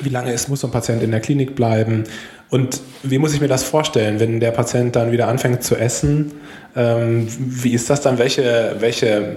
wie 0.00 0.10
lange 0.10 0.32
ist, 0.32 0.48
muss 0.48 0.60
so 0.60 0.68
ein 0.68 0.70
Patient 0.70 1.02
in 1.02 1.10
der 1.10 1.20
Klinik 1.20 1.54
bleiben? 1.54 2.04
Und 2.50 2.80
wie 3.02 3.18
muss 3.18 3.34
ich 3.34 3.40
mir 3.40 3.48
das 3.48 3.64
vorstellen, 3.64 4.20
wenn 4.20 4.40
der 4.40 4.52
Patient 4.52 4.96
dann 4.96 5.12
wieder 5.12 5.28
anfängt 5.28 5.62
zu 5.62 5.76
essen? 5.76 6.32
Ähm, 6.74 7.26
wie 7.38 7.72
ist 7.72 7.90
das 7.90 8.00
dann? 8.00 8.18
Welche, 8.18 8.76
welche 8.78 9.36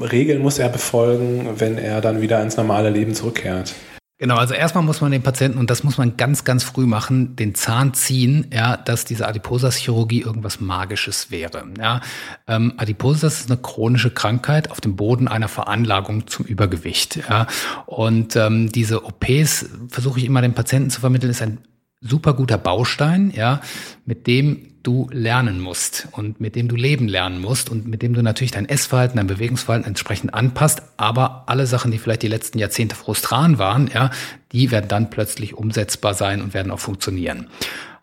Regeln 0.00 0.42
muss 0.42 0.58
er 0.58 0.68
befolgen, 0.68 1.48
wenn 1.56 1.78
er 1.78 2.00
dann 2.00 2.20
wieder 2.20 2.42
ins 2.42 2.56
normale 2.56 2.90
Leben 2.90 3.14
zurückkehrt? 3.14 3.74
Genau, 4.20 4.36
also 4.36 4.52
erstmal 4.52 4.84
muss 4.84 5.00
man 5.00 5.12
den 5.12 5.22
Patienten, 5.22 5.58
und 5.58 5.70
das 5.70 5.82
muss 5.82 5.96
man 5.96 6.18
ganz, 6.18 6.44
ganz 6.44 6.62
früh 6.62 6.84
machen, 6.84 7.36
den 7.36 7.54
Zahn 7.54 7.94
ziehen, 7.94 8.48
ja, 8.52 8.76
dass 8.76 9.06
diese 9.06 9.26
Adiposas-Chirurgie 9.26 10.20
irgendwas 10.20 10.60
Magisches 10.60 11.30
wäre. 11.30 11.64
Ja. 11.78 12.02
Ähm, 12.46 12.74
Adiposas 12.76 13.40
ist 13.40 13.50
eine 13.50 13.58
chronische 13.58 14.10
Krankheit 14.10 14.70
auf 14.70 14.82
dem 14.82 14.94
Boden 14.94 15.26
einer 15.26 15.48
Veranlagung 15.48 16.26
zum 16.26 16.44
Übergewicht. 16.44 17.20
Ja. 17.30 17.46
Und 17.86 18.36
ähm, 18.36 18.70
diese 18.70 19.06
OPs, 19.06 19.70
versuche 19.88 20.18
ich 20.18 20.26
immer 20.26 20.42
den 20.42 20.52
Patienten 20.52 20.90
zu 20.90 21.00
vermitteln, 21.00 21.30
ist 21.30 21.40
ein 21.40 21.56
super 22.00 22.32
guter 22.32 22.58
Baustein, 22.58 23.30
ja, 23.34 23.60
mit 24.06 24.26
dem 24.26 24.66
du 24.82 25.08
lernen 25.12 25.60
musst 25.60 26.08
und 26.12 26.40
mit 26.40 26.56
dem 26.56 26.66
du 26.68 26.76
leben 26.76 27.06
lernen 27.06 27.40
musst 27.40 27.68
und 27.68 27.86
mit 27.86 28.00
dem 28.00 28.14
du 28.14 28.22
natürlich 28.22 28.50
dein 28.52 28.66
Essverhalten, 28.66 29.18
dein 29.18 29.26
Bewegungsverhalten 29.26 29.86
entsprechend 29.86 30.32
anpasst. 30.32 30.82
Aber 30.96 31.44
alle 31.46 31.66
Sachen, 31.66 31.90
die 31.90 31.98
vielleicht 31.98 32.22
die 32.22 32.28
letzten 32.28 32.58
Jahrzehnte 32.58 32.96
frustran 32.96 33.58
waren, 33.58 33.90
ja, 33.92 34.10
die 34.52 34.70
werden 34.70 34.88
dann 34.88 35.10
plötzlich 35.10 35.54
umsetzbar 35.54 36.14
sein 36.14 36.40
und 36.40 36.54
werden 36.54 36.72
auch 36.72 36.80
funktionieren. 36.80 37.48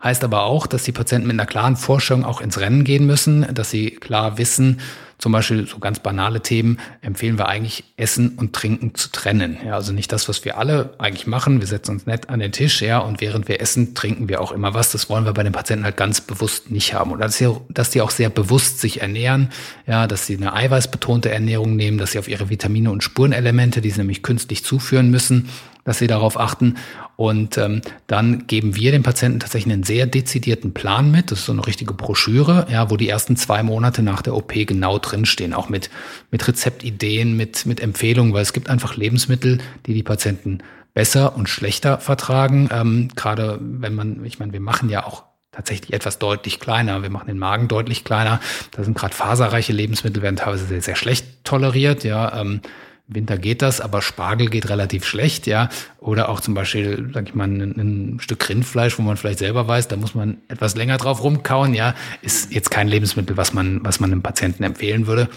Heißt 0.02 0.22
aber 0.22 0.44
auch, 0.44 0.66
dass 0.66 0.84
die 0.84 0.92
Patienten 0.92 1.26
mit 1.26 1.34
einer 1.34 1.46
klaren 1.46 1.76
Vorstellung 1.76 2.24
auch 2.24 2.40
ins 2.40 2.60
Rennen 2.60 2.84
gehen 2.84 3.06
müssen, 3.06 3.52
dass 3.52 3.70
sie 3.70 3.90
klar 3.90 4.38
wissen, 4.38 4.80
zum 5.18 5.32
Beispiel 5.32 5.66
so 5.66 5.80
ganz 5.80 5.98
banale 5.98 6.40
Themen 6.42 6.78
empfehlen 7.00 7.38
wir 7.38 7.48
eigentlich 7.48 7.82
Essen 7.96 8.36
und 8.36 8.52
Trinken 8.52 8.94
zu 8.94 9.10
trennen. 9.10 9.58
Ja, 9.66 9.74
also 9.74 9.92
nicht 9.92 10.12
das, 10.12 10.28
was 10.28 10.44
wir 10.44 10.58
alle 10.58 10.94
eigentlich 10.98 11.26
machen. 11.26 11.60
Wir 11.60 11.66
setzen 11.66 11.96
uns 11.96 12.06
nett 12.06 12.28
an 12.28 12.38
den 12.38 12.52
Tisch, 12.52 12.80
ja, 12.82 12.98
und 13.00 13.20
während 13.20 13.48
wir 13.48 13.60
essen, 13.60 13.96
trinken 13.96 14.28
wir 14.28 14.40
auch 14.40 14.52
immer 14.52 14.74
was. 14.74 14.92
Das 14.92 15.10
wollen 15.10 15.24
wir 15.24 15.32
bei 15.32 15.42
den 15.42 15.52
Patienten 15.52 15.84
halt 15.84 15.96
ganz 15.96 16.20
bewusst 16.20 16.70
nicht 16.70 16.94
haben. 16.94 17.10
Und 17.10 17.18
dass 17.20 17.90
die, 17.90 18.00
auch 18.00 18.10
sehr 18.10 18.30
bewusst 18.30 18.78
sich 18.78 19.00
ernähren, 19.00 19.50
ja, 19.88 20.06
dass 20.06 20.26
sie 20.26 20.36
eine 20.36 20.52
eiweißbetonte 20.52 21.30
Ernährung 21.30 21.74
nehmen, 21.74 21.98
dass 21.98 22.12
sie 22.12 22.20
auf 22.20 22.28
ihre 22.28 22.48
Vitamine 22.48 22.92
und 22.92 23.02
Spurenelemente, 23.02 23.80
die 23.80 23.90
sie 23.90 23.98
nämlich 23.98 24.22
künstlich 24.22 24.64
zuführen 24.64 25.10
müssen, 25.10 25.48
dass 25.88 25.98
sie 25.98 26.06
darauf 26.06 26.38
achten. 26.38 26.74
Und 27.16 27.56
ähm, 27.56 27.80
dann 28.06 28.46
geben 28.46 28.76
wir 28.76 28.92
dem 28.92 29.02
Patienten 29.02 29.40
tatsächlich 29.40 29.72
einen 29.72 29.84
sehr 29.84 30.06
dezidierten 30.06 30.74
Plan 30.74 31.10
mit. 31.10 31.30
Das 31.30 31.38
ist 31.38 31.46
so 31.46 31.52
eine 31.52 31.66
richtige 31.66 31.94
Broschüre, 31.94 32.66
ja, 32.70 32.90
wo 32.90 32.98
die 32.98 33.08
ersten 33.08 33.36
zwei 33.36 33.62
Monate 33.62 34.02
nach 34.02 34.20
der 34.20 34.34
OP 34.34 34.52
genau 34.52 34.98
drinstehen, 34.98 35.54
auch 35.54 35.70
mit, 35.70 35.88
mit 36.30 36.46
Rezeptideen, 36.46 37.38
mit, 37.38 37.64
mit 37.64 37.80
Empfehlungen, 37.80 38.34
weil 38.34 38.42
es 38.42 38.52
gibt 38.52 38.68
einfach 38.68 38.96
Lebensmittel, 38.96 39.58
die 39.86 39.94
die 39.94 40.02
Patienten 40.02 40.58
besser 40.92 41.34
und 41.34 41.48
schlechter 41.48 42.00
vertragen. 42.00 42.68
Ähm, 42.70 43.08
Gerade 43.16 43.58
wenn 43.62 43.94
man, 43.94 44.22
ich 44.26 44.38
meine, 44.38 44.52
wir 44.52 44.60
machen 44.60 44.90
ja 44.90 45.06
auch 45.06 45.24
tatsächlich 45.52 45.94
etwas 45.94 46.18
deutlich 46.18 46.60
kleiner. 46.60 47.02
Wir 47.02 47.08
machen 47.08 47.28
den 47.28 47.38
Magen 47.38 47.66
deutlich 47.66 48.04
kleiner. 48.04 48.40
Da 48.72 48.84
sind 48.84 48.94
gerade 48.94 49.14
faserreiche 49.14 49.72
Lebensmittel, 49.72 50.22
werden 50.22 50.36
teilweise 50.36 50.66
sehr, 50.66 50.82
sehr 50.82 50.96
schlecht 50.96 51.44
toleriert. 51.44 52.04
Ja, 52.04 52.38
ähm, 52.38 52.60
Winter 53.08 53.38
geht 53.38 53.62
das, 53.62 53.80
aber 53.80 54.02
Spargel 54.02 54.50
geht 54.50 54.68
relativ 54.68 55.06
schlecht, 55.06 55.46
ja. 55.46 55.70
Oder 55.98 56.28
auch 56.28 56.40
zum 56.40 56.52
Beispiel, 56.52 57.10
sag 57.14 57.28
ich 57.28 57.34
mal, 57.34 57.48
ein, 57.48 57.60
ein, 57.60 58.20
Stück 58.20 58.46
Rindfleisch, 58.48 58.98
wo 58.98 59.02
man 59.02 59.16
vielleicht 59.16 59.38
selber 59.38 59.66
weiß, 59.66 59.88
da 59.88 59.96
muss 59.96 60.14
man 60.14 60.36
etwas 60.48 60.76
länger 60.76 60.98
drauf 60.98 61.22
rumkauen, 61.24 61.72
ja, 61.72 61.94
ist 62.20 62.52
jetzt 62.52 62.70
kein 62.70 62.86
Lebensmittel, 62.86 63.38
was 63.38 63.54
man, 63.54 63.80
was 63.82 63.98
man 63.98 64.12
einem 64.12 64.22
Patienten 64.22 64.62
empfehlen 64.62 65.06
würde. 65.06 65.28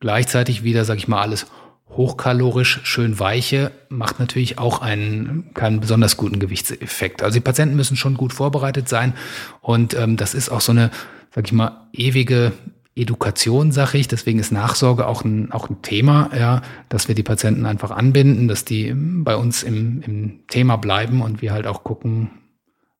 Gleichzeitig 0.00 0.62
wieder, 0.62 0.86
sag 0.86 0.96
ich 0.96 1.06
mal, 1.06 1.20
alles 1.20 1.46
hochkalorisch, 1.90 2.80
schön 2.84 3.18
weiche, 3.18 3.72
macht 3.90 4.20
natürlich 4.20 4.58
auch 4.58 4.80
einen 4.80 5.52
keinen 5.52 5.80
besonders 5.80 6.16
guten 6.16 6.38
Gewichtseffekt. 6.38 7.22
Also 7.22 7.34
die 7.34 7.40
Patienten 7.40 7.76
müssen 7.76 7.96
schon 7.96 8.16
gut 8.16 8.32
vorbereitet 8.32 8.88
sein 8.88 9.14
und 9.60 9.94
ähm, 9.94 10.16
das 10.16 10.32
ist 10.32 10.48
auch 10.48 10.60
so 10.60 10.72
eine, 10.72 10.90
sag 11.34 11.46
ich 11.46 11.52
mal, 11.52 11.88
ewige 11.92 12.52
Education, 12.98 13.72
sage 13.72 13.98
ich. 13.98 14.08
Deswegen 14.08 14.38
ist 14.38 14.52
Nachsorge 14.52 15.06
auch 15.06 15.24
ein, 15.24 15.52
auch 15.52 15.70
ein 15.70 15.82
Thema, 15.82 16.30
ja, 16.36 16.62
dass 16.88 17.08
wir 17.08 17.14
die 17.14 17.22
Patienten 17.22 17.66
einfach 17.66 17.90
anbinden, 17.90 18.48
dass 18.48 18.64
die 18.64 18.92
bei 18.94 19.36
uns 19.36 19.62
im, 19.62 20.02
im 20.02 20.46
Thema 20.48 20.76
bleiben 20.76 21.22
und 21.22 21.42
wir 21.42 21.52
halt 21.52 21.66
auch 21.66 21.84
gucken, 21.84 22.30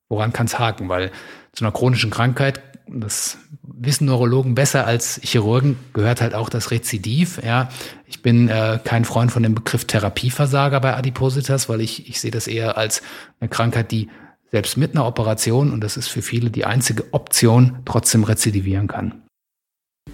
woran 0.08 0.32
kann 0.32 0.46
es 0.46 0.58
haken, 0.58 0.88
weil 0.88 1.10
zu 1.52 1.64
einer 1.64 1.72
chronischen 1.72 2.10
Krankheit, 2.10 2.62
das 2.86 3.38
wissen 3.62 4.06
Neurologen 4.06 4.54
besser 4.54 4.86
als 4.86 5.20
Chirurgen, 5.22 5.76
gehört 5.92 6.20
halt 6.20 6.34
auch 6.34 6.48
das 6.48 6.70
Rezidiv. 6.70 7.40
Ja, 7.44 7.68
ich 8.06 8.22
bin 8.22 8.48
äh, 8.48 8.78
kein 8.82 9.04
Freund 9.04 9.30
von 9.30 9.42
dem 9.42 9.54
Begriff 9.54 9.84
Therapieversager 9.84 10.80
bei 10.80 10.96
Adipositas, 10.96 11.68
weil 11.68 11.80
ich, 11.80 12.08
ich 12.08 12.20
sehe 12.20 12.30
das 12.30 12.46
eher 12.46 12.78
als 12.78 13.02
eine 13.40 13.48
Krankheit, 13.48 13.92
die 13.92 14.08
selbst 14.50 14.76
mit 14.76 14.94
einer 14.94 15.06
Operation, 15.06 15.72
und 15.72 15.82
das 15.82 15.96
ist 15.96 16.08
für 16.08 16.22
viele 16.22 16.50
die 16.50 16.64
einzige 16.64 17.12
Option, 17.12 17.80
trotzdem 17.84 18.24
rezidivieren 18.24 18.86
kann. 18.86 19.22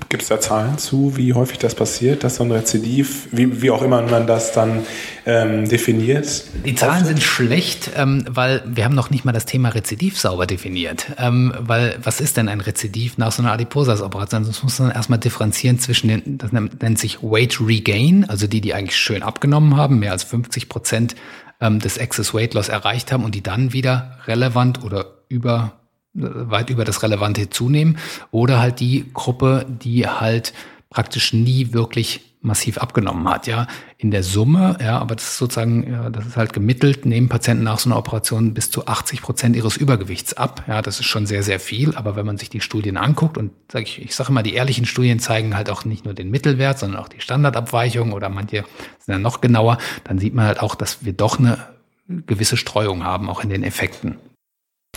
Gibt 0.09 0.23
es 0.23 0.29
da 0.29 0.41
Zahlen 0.41 0.79
zu, 0.79 1.17
wie 1.17 1.35
häufig 1.35 1.59
das 1.59 1.75
passiert, 1.75 2.25
dass 2.25 2.37
so 2.37 2.45
ein 2.45 2.51
Rezidiv, 2.51 3.29
wie, 3.33 3.63
wie 3.63 3.71
auch 3.71 3.83
immer 3.83 4.03
man 4.03 4.27
das 4.27 4.53
dann 4.53 4.85
ähm, 5.27 5.69
definiert? 5.69 6.45
Die 6.65 6.75
Zahlen 6.75 7.03
auftritt? 7.03 7.09
sind 7.09 7.23
schlecht, 7.23 7.91
ähm, 7.97 8.25
weil 8.29 8.63
wir 8.67 8.85
haben 8.85 8.95
noch 8.95 9.11
nicht 9.11 9.25
mal 9.25 9.33
das 9.33 9.45
Thema 9.45 9.71
Rezidiv 9.71 10.19
sauber 10.19 10.47
definiert. 10.47 11.07
Ähm, 11.19 11.53
weil 11.59 11.99
was 12.03 12.21
ist 12.21 12.37
denn 12.37 12.49
ein 12.49 12.61
Rezidiv 12.61 13.19
nach 13.19 13.33
so 13.33 13.43
einer 13.43 13.53
Adiposas-Operation? 13.53 14.47
Das 14.47 14.63
muss 14.63 14.79
man 14.79 14.91
erstmal 14.91 15.19
differenzieren 15.19 15.79
zwischen 15.79 16.09
den, 16.09 16.39
das 16.39 16.53
nennt 16.53 16.99
sich 16.99 17.23
Weight 17.23 17.59
Regain, 17.61 18.25
also 18.29 18.47
die, 18.47 18.61
die 18.61 18.75
eigentlich 18.75 18.97
schön 18.97 19.23
abgenommen 19.23 19.77
haben, 19.77 19.99
mehr 19.99 20.13
als 20.13 20.23
50 20.25 20.69
Prozent 20.69 21.15
ähm, 21.61 21.79
des 21.79 21.97
Excess 21.97 22.35
Weight 22.35 22.55
Loss 22.55 22.69
erreicht 22.69 23.13
haben 23.13 23.25
und 23.25 23.35
die 23.35 23.43
dann 23.43 23.73
wieder 23.73 24.19
relevant 24.27 24.85
oder 24.85 25.07
über 25.29 25.73
weit 26.15 26.71
über 26.71 26.85
das 26.85 27.03
Relevante 27.03 27.51
zunehmen 27.51 27.99
oder 28.31 28.61
halt 28.61 28.81
die 28.81 29.11
Gruppe, 29.13 29.67
die 29.69 30.07
halt 30.09 30.53
praktisch 30.91 31.33
nie 31.33 31.73
wirklich 31.73 32.35
massiv 32.45 32.79
abgenommen 32.79 33.27
hat, 33.29 33.47
ja, 33.47 33.67
in 33.97 34.11
der 34.11 34.23
Summe, 34.23 34.77
ja, 34.81 34.99
aber 34.99 35.15
das 35.15 35.25
ist 35.25 35.39
sozusagen, 35.39 35.91
ja, 35.91 36.11
das 36.11 36.27
ist 36.27 36.37
halt 36.37 36.53
gemittelt, 36.53 37.07
nehmen 37.07 37.29
Patienten 37.29 37.65
nach 37.65 37.79
so 37.79 37.89
einer 37.89 37.99
Operation 37.99 38.53
bis 38.53 38.71
zu 38.71 38.87
80 38.87 39.23
Prozent 39.23 39.57
ihres 39.57 39.79
Übergewichts 39.79 40.35
ab, 40.35 40.63
ja, 40.69 40.83
das 40.83 41.01
ist 41.01 41.07
schon 41.07 41.27
sehr, 41.27 41.43
sehr 41.43 41.59
viel, 41.59 41.97
aber 41.97 42.17
wenn 42.17 42.27
man 42.27 42.37
sich 42.37 42.51
die 42.51 42.61
Studien 42.61 42.99
anguckt 42.99 43.39
und 43.39 43.51
sag 43.73 43.83
ich, 43.85 44.03
ich 44.03 44.15
sage 44.15 44.31
immer, 44.31 44.43
die 44.43 44.53
ehrlichen 44.53 44.85
Studien 44.85 45.21
zeigen 45.21 45.57
halt 45.57 45.71
auch 45.71 45.87
nicht 45.87 46.05
nur 46.05 46.13
den 46.13 46.31
Mittelwert, 46.31 46.79
sondern 46.79 47.01
auch 47.01 47.09
die 47.09 47.21
Standardabweichung 47.21 48.13
oder 48.13 48.29
manche 48.29 48.65
sind 48.99 49.15
ja 49.15 49.19
noch 49.19 49.41
genauer, 49.41 49.79
dann 50.05 50.19
sieht 50.19 50.35
man 50.35 50.45
halt 50.45 50.61
auch, 50.61 50.75
dass 50.75 51.05
wir 51.05 51.15
doch 51.15 51.39
eine 51.39 51.59
gewisse 52.07 52.59
Streuung 52.59 53.05
haben, 53.05 53.31
auch 53.31 53.43
in 53.43 53.49
den 53.49 53.65
Effekten. 53.65 54.19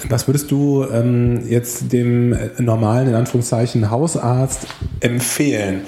Was 0.10 0.28
würdest 0.28 0.52
du 0.52 0.86
ähm, 0.92 1.42
jetzt 1.48 1.92
dem 1.92 2.38
normalen, 2.60 3.10
in 3.10 3.16
Anführungszeichen, 3.16 3.90
Hausarzt 3.90 4.68
empfehlen? 5.00 5.82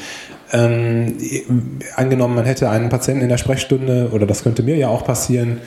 Ähm, 0.51 1.17
angenommen, 1.95 2.35
man 2.35 2.45
hätte 2.45 2.69
einen 2.69 2.89
Patienten 2.89 3.21
in 3.21 3.29
der 3.29 3.37
Sprechstunde, 3.37 4.09
oder 4.11 4.25
das 4.25 4.43
könnte 4.43 4.63
mir 4.63 4.77
ja 4.77 4.87
auch 4.87 5.03
passieren, 5.03 5.59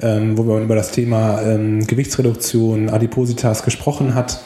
ähm, 0.00 0.38
wo 0.38 0.44
man 0.44 0.62
über 0.62 0.76
das 0.76 0.92
Thema 0.92 1.42
ähm, 1.42 1.86
Gewichtsreduktion, 1.86 2.88
Adipositas 2.88 3.64
gesprochen 3.64 4.14
hat 4.14 4.40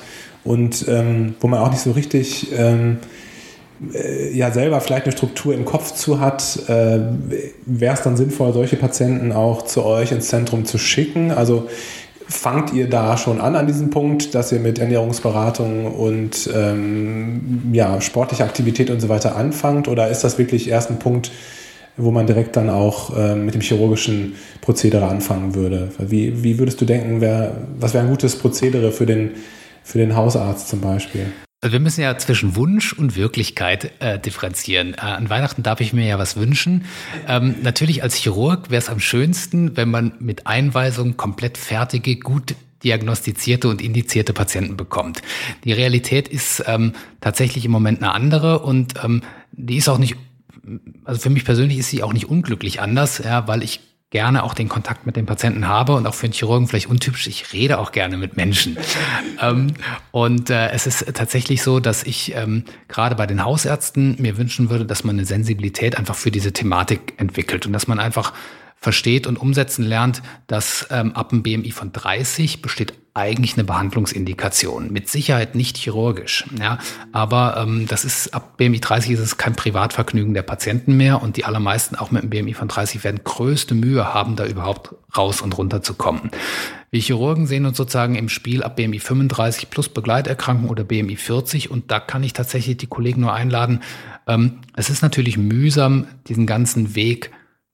und 0.44 0.86
ähm, 0.88 1.34
wo 1.40 1.46
man 1.46 1.60
auch 1.60 1.70
nicht 1.70 1.82
so 1.82 1.92
richtig 1.92 2.52
ähm, 2.56 2.98
äh, 3.92 4.34
ja 4.34 4.50
selber 4.50 4.80
vielleicht 4.80 5.04
eine 5.04 5.12
Struktur 5.12 5.52
im 5.52 5.66
Kopf 5.66 5.92
zu 5.92 6.20
hat, 6.20 6.58
äh, 6.68 7.00
wäre 7.66 7.94
es 7.94 8.02
dann 8.02 8.16
sinnvoll, 8.16 8.54
solche 8.54 8.76
Patienten 8.76 9.32
auch 9.32 9.62
zu 9.62 9.84
euch 9.84 10.10
ins 10.10 10.28
Zentrum 10.28 10.64
zu 10.64 10.78
schicken? 10.78 11.30
Also 11.30 11.68
Fangt 12.32 12.72
ihr 12.72 12.88
da 12.88 13.18
schon 13.18 13.42
an 13.42 13.54
an 13.56 13.66
diesem 13.66 13.90
Punkt, 13.90 14.34
dass 14.34 14.50
ihr 14.52 14.58
mit 14.58 14.78
Ernährungsberatung 14.78 15.86
und 15.86 16.48
ähm, 16.52 17.70
ja, 17.72 18.00
sportlicher 18.00 18.44
Aktivität 18.44 18.88
und 18.88 19.00
so 19.00 19.10
weiter 19.10 19.36
anfangt? 19.36 19.86
Oder 19.86 20.08
ist 20.08 20.24
das 20.24 20.38
wirklich 20.38 20.68
erst 20.68 20.90
ein 20.90 20.98
Punkt, 20.98 21.30
wo 21.98 22.10
man 22.10 22.26
direkt 22.26 22.56
dann 22.56 22.70
auch 22.70 23.12
ähm, 23.16 23.44
mit 23.44 23.54
dem 23.54 23.60
chirurgischen 23.60 24.36
Prozedere 24.62 25.06
anfangen 25.06 25.54
würde? 25.54 25.90
Wie, 25.98 26.42
wie 26.42 26.58
würdest 26.58 26.80
du 26.80 26.86
denken, 26.86 27.20
wär, 27.20 27.52
was 27.78 27.92
wäre 27.92 28.04
ein 28.04 28.10
gutes 28.10 28.34
Prozedere 28.36 28.92
für 28.92 29.04
den, 29.04 29.32
für 29.84 29.98
den 29.98 30.16
Hausarzt 30.16 30.68
zum 30.68 30.80
Beispiel? 30.80 31.26
Also 31.62 31.74
wir 31.74 31.80
müssen 31.80 32.00
ja 32.00 32.18
zwischen 32.18 32.56
Wunsch 32.56 32.92
und 32.92 33.14
Wirklichkeit 33.14 33.92
äh, 34.00 34.18
differenzieren. 34.18 34.94
Äh, 34.94 35.02
an 35.02 35.30
Weihnachten 35.30 35.62
darf 35.62 35.80
ich 35.80 35.92
mir 35.92 36.04
ja 36.04 36.18
was 36.18 36.36
wünschen. 36.36 36.86
Ähm, 37.28 37.54
natürlich 37.62 38.02
als 38.02 38.16
Chirurg 38.16 38.70
wäre 38.70 38.80
es 38.80 38.88
am 38.88 38.98
schönsten, 38.98 39.76
wenn 39.76 39.88
man 39.88 40.12
mit 40.18 40.48
Einweisung 40.48 41.16
komplett 41.16 41.56
fertige, 41.56 42.16
gut 42.16 42.56
diagnostizierte 42.82 43.68
und 43.68 43.80
indizierte 43.80 44.32
Patienten 44.32 44.76
bekommt. 44.76 45.22
Die 45.62 45.72
Realität 45.72 46.26
ist 46.26 46.64
ähm, 46.66 46.94
tatsächlich 47.20 47.64
im 47.64 47.70
Moment 47.70 48.02
eine 48.02 48.12
andere 48.12 48.58
und 48.58 48.94
ähm, 49.04 49.22
die 49.52 49.76
ist 49.76 49.88
auch 49.88 49.98
nicht, 49.98 50.16
also 51.04 51.20
für 51.20 51.30
mich 51.30 51.44
persönlich 51.44 51.78
ist 51.78 51.90
sie 51.90 52.02
auch 52.02 52.12
nicht 52.12 52.28
unglücklich 52.28 52.80
anders, 52.80 53.18
ja, 53.18 53.46
weil 53.46 53.62
ich 53.62 53.78
gerne 54.12 54.44
auch 54.44 54.52
den 54.52 54.68
Kontakt 54.68 55.06
mit 55.06 55.16
den 55.16 55.24
Patienten 55.24 55.66
habe 55.66 55.94
und 55.94 56.06
auch 56.06 56.14
für 56.14 56.26
einen 56.26 56.34
Chirurgen 56.34 56.68
vielleicht 56.68 56.88
untypisch, 56.88 57.26
ich 57.26 57.52
rede 57.54 57.78
auch 57.78 57.92
gerne 57.92 58.18
mit 58.18 58.36
Menschen. 58.36 58.76
ähm, 59.40 59.72
und 60.10 60.50
äh, 60.50 60.68
es 60.68 60.86
ist 60.86 61.06
tatsächlich 61.14 61.62
so, 61.62 61.80
dass 61.80 62.04
ich 62.04 62.34
ähm, 62.36 62.64
gerade 62.88 63.16
bei 63.16 63.26
den 63.26 63.42
Hausärzten 63.42 64.16
mir 64.20 64.36
wünschen 64.36 64.68
würde, 64.68 64.84
dass 64.84 65.02
man 65.02 65.16
eine 65.16 65.24
Sensibilität 65.24 65.98
einfach 65.98 66.14
für 66.14 66.30
diese 66.30 66.52
Thematik 66.52 67.14
entwickelt 67.16 67.66
und 67.66 67.72
dass 67.72 67.88
man 67.88 67.98
einfach 67.98 68.34
versteht 68.82 69.28
und 69.28 69.38
umsetzen 69.38 69.84
lernt, 69.84 70.22
dass 70.48 70.88
ähm, 70.90 71.12
ab 71.12 71.32
einem 71.32 71.44
BMI 71.44 71.70
von 71.70 71.92
30 71.92 72.62
besteht 72.62 72.94
eigentlich 73.14 73.54
eine 73.54 73.64
Behandlungsindikation. 73.64 74.90
Mit 74.90 75.08
Sicherheit 75.08 75.54
nicht 75.54 75.76
chirurgisch, 75.76 76.44
ja, 76.58 76.78
aber 77.12 77.58
ähm, 77.58 77.86
das 77.86 78.04
ist 78.04 78.34
ab 78.34 78.56
BMI 78.56 78.80
30 78.80 79.12
ist 79.12 79.20
es 79.20 79.36
kein 79.36 79.54
Privatvergnügen 79.54 80.34
der 80.34 80.42
Patienten 80.42 80.96
mehr 80.96 81.22
und 81.22 81.36
die 81.36 81.44
allermeisten 81.44 81.94
auch 81.94 82.10
mit 82.10 82.22
einem 82.22 82.30
BMI 82.30 82.54
von 82.54 82.68
30 82.68 83.04
werden 83.04 83.20
größte 83.22 83.76
Mühe 83.76 84.12
haben, 84.12 84.34
da 84.34 84.46
überhaupt 84.46 84.96
raus 85.16 85.42
und 85.42 85.56
runter 85.56 85.82
zu 85.82 85.94
kommen. 85.94 86.30
Wir 86.90 87.00
Chirurgen 87.00 87.46
sehen 87.46 87.66
uns 87.66 87.76
sozusagen 87.76 88.16
im 88.16 88.28
Spiel 88.28 88.64
ab 88.64 88.74
BMI 88.74 88.98
35 88.98 89.70
plus 89.70 89.90
Begleiterkrankung 89.90 90.70
oder 90.70 90.82
BMI 90.82 91.16
40 91.16 91.70
und 91.70 91.92
da 91.92 92.00
kann 92.00 92.24
ich 92.24 92.32
tatsächlich 92.32 92.78
die 92.78 92.88
Kollegen 92.88 93.20
nur 93.20 93.32
einladen. 93.32 93.80
Ähm, 94.26 94.58
es 94.74 94.90
ist 94.90 95.02
natürlich 95.02 95.36
mühsam, 95.36 96.06
diesen 96.26 96.46
ganzen 96.46 96.96
Weg 96.96 97.30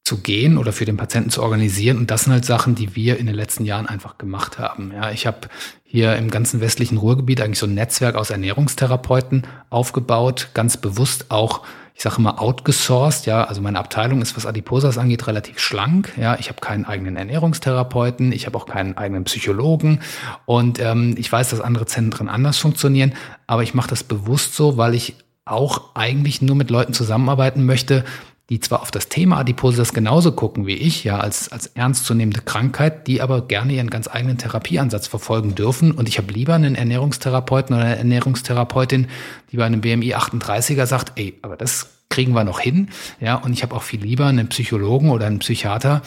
zu 0.09 0.19
gehen 0.19 0.57
oder 0.57 0.73
für 0.73 0.87
den 0.87 0.97
Patienten 0.97 1.29
zu 1.29 1.43
organisieren. 1.43 1.99
Und 1.99 2.11
das 2.11 2.25
sind 2.25 2.33
halt 2.33 2.47
Sachen, 2.47 2.75
die 2.75 2.97
wir 2.97 3.19
in 3.19 3.27
den 3.27 3.35
letzten 3.35 3.67
Jahren 3.67 3.87
einfach 3.87 4.17
gemacht 4.17 4.59
haben. 4.59 4.91
Ja, 4.95 5.11
ich 5.11 5.27
habe 5.27 5.49
hier 5.85 6.17
im 6.17 6.31
ganzen 6.31 6.61
westlichen 6.63 6.97
Ruhrgebiet 6.97 7.43
eigentlich 7.43 7.59
so 7.59 7.67
ein 7.67 7.75
Netzwerk 7.75 8.15
aus 8.15 8.31
Ernährungstherapeuten 8.31 9.47
aufgebaut, 9.69 10.49
ganz 10.55 10.79
bewusst 10.79 11.31
auch, 11.31 11.63
ich 11.95 12.03
sage 12.03 12.17
immer 12.19 12.41
outgesourced, 12.41 13.27
ja, 13.27 13.45
also 13.45 13.61
meine 13.61 13.79
Abteilung 13.79 14.23
ist, 14.23 14.35
was 14.37 14.47
Adiposas 14.47 14.97
angeht, 14.97 15.27
relativ 15.27 15.59
schlank. 15.59 16.13
Ja, 16.17 16.39
ich 16.39 16.49
habe 16.49 16.61
keinen 16.61 16.87
eigenen 16.87 17.17
Ernährungstherapeuten, 17.17 18.33
ich 18.33 18.47
habe 18.47 18.57
auch 18.57 18.67
keinen 18.67 18.97
eigenen 18.97 19.25
Psychologen 19.25 20.01
und 20.47 20.81
ähm, 20.81 21.17
ich 21.19 21.31
weiß, 21.31 21.51
dass 21.51 21.61
andere 21.61 21.85
Zentren 21.85 22.29
anders 22.31 22.57
funktionieren, 22.57 23.13
aber 23.47 23.63
ich 23.63 23.75
mache 23.75 23.91
das 23.91 24.05
bewusst 24.05 24.55
so, 24.55 24.79
weil 24.79 24.95
ich 24.95 25.17
auch 25.45 25.95
eigentlich 25.95 26.41
nur 26.41 26.57
mit 26.57 26.71
Leuten 26.71 26.93
zusammenarbeiten 26.95 27.67
möchte, 27.67 28.05
die 28.51 28.61
zwar 28.61 28.81
auf 28.81 28.91
das 28.91 29.09
Thema 29.09 29.39
Adipositas 29.39 29.93
genauso 29.93 30.33
gucken 30.33 30.67
wie 30.67 30.75
ich, 30.75 31.05
ja, 31.05 31.19
als, 31.21 31.53
als 31.53 31.67
ernstzunehmende 31.67 32.41
Krankheit, 32.41 33.07
die 33.07 33.21
aber 33.21 33.47
gerne 33.47 33.75
ihren 33.75 33.91
ganz 33.91 34.09
eigenen 34.09 34.39
Therapieansatz 34.39 35.07
verfolgen 35.07 35.55
dürfen. 35.55 35.93
Und 35.93 36.09
ich 36.09 36.17
habe 36.17 36.33
lieber 36.33 36.55
einen 36.55 36.75
Ernährungstherapeuten 36.75 37.77
oder 37.77 37.85
eine 37.85 37.99
Ernährungstherapeutin, 37.99 39.09
die 39.53 39.59
bei 39.59 39.67
einem 39.67 39.83
BMI 39.83 40.15
38er 40.15 40.87
sagt, 40.87 41.13
ey, 41.17 41.39
aber 41.43 41.57
das 41.57 41.89
kriegen 42.09 42.33
wir 42.33 42.45
noch 42.45 42.61
hin. 42.61 42.89
Ja, 43.21 43.35
und 43.35 43.53
ich 43.53 43.63
habe 43.63 43.75
auch 43.75 43.83
viel 43.83 44.01
lieber 44.01 44.27
einen 44.27 44.49
Psychologen 44.49 45.11
oder 45.11 45.27
einen 45.27 45.41
Psychiater, 45.41 46.01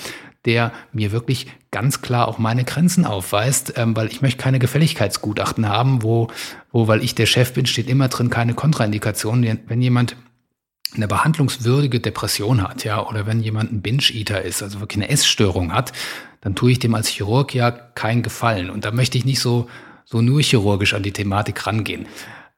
der 0.45 0.71
mir 0.93 1.11
wirklich 1.11 1.45
ganz 1.69 2.01
klar 2.01 2.27
auch 2.27 2.39
meine 2.39 2.63
Grenzen 2.63 3.05
aufweist, 3.05 3.73
ähm, 3.77 3.95
weil 3.95 4.07
ich 4.07 4.23
möchte 4.23 4.41
keine 4.41 4.57
Gefälligkeitsgutachten 4.57 5.69
haben, 5.69 6.01
wo, 6.01 6.29
wo, 6.71 6.87
weil 6.87 7.03
ich 7.03 7.13
der 7.13 7.27
Chef 7.27 7.53
bin, 7.53 7.67
steht 7.67 7.87
immer 7.87 8.07
drin 8.07 8.31
keine 8.31 8.55
Kontraindikationen. 8.55 9.59
Wenn 9.67 9.81
jemand 9.83 10.15
eine 10.95 11.07
behandlungswürdige 11.07 11.99
Depression 11.99 12.61
hat, 12.61 12.83
ja, 12.83 13.05
oder 13.07 13.25
wenn 13.25 13.41
jemand 13.41 13.71
ein 13.71 13.81
Binge-Eater 13.81 14.41
ist, 14.41 14.61
also 14.61 14.79
wirklich 14.79 15.03
eine 15.03 15.09
Essstörung 15.09 15.73
hat, 15.73 15.93
dann 16.41 16.55
tue 16.55 16.71
ich 16.71 16.79
dem 16.79 16.95
als 16.95 17.07
Chirurg 17.07 17.53
ja 17.53 17.71
keinen 17.71 18.23
Gefallen. 18.23 18.69
Und 18.69 18.83
da 18.83 18.91
möchte 18.91 19.17
ich 19.17 19.25
nicht 19.25 19.39
so, 19.39 19.69
so 20.05 20.21
nur 20.21 20.41
chirurgisch 20.41 20.93
an 20.93 21.03
die 21.03 21.13
Thematik 21.13 21.65
rangehen. 21.65 22.07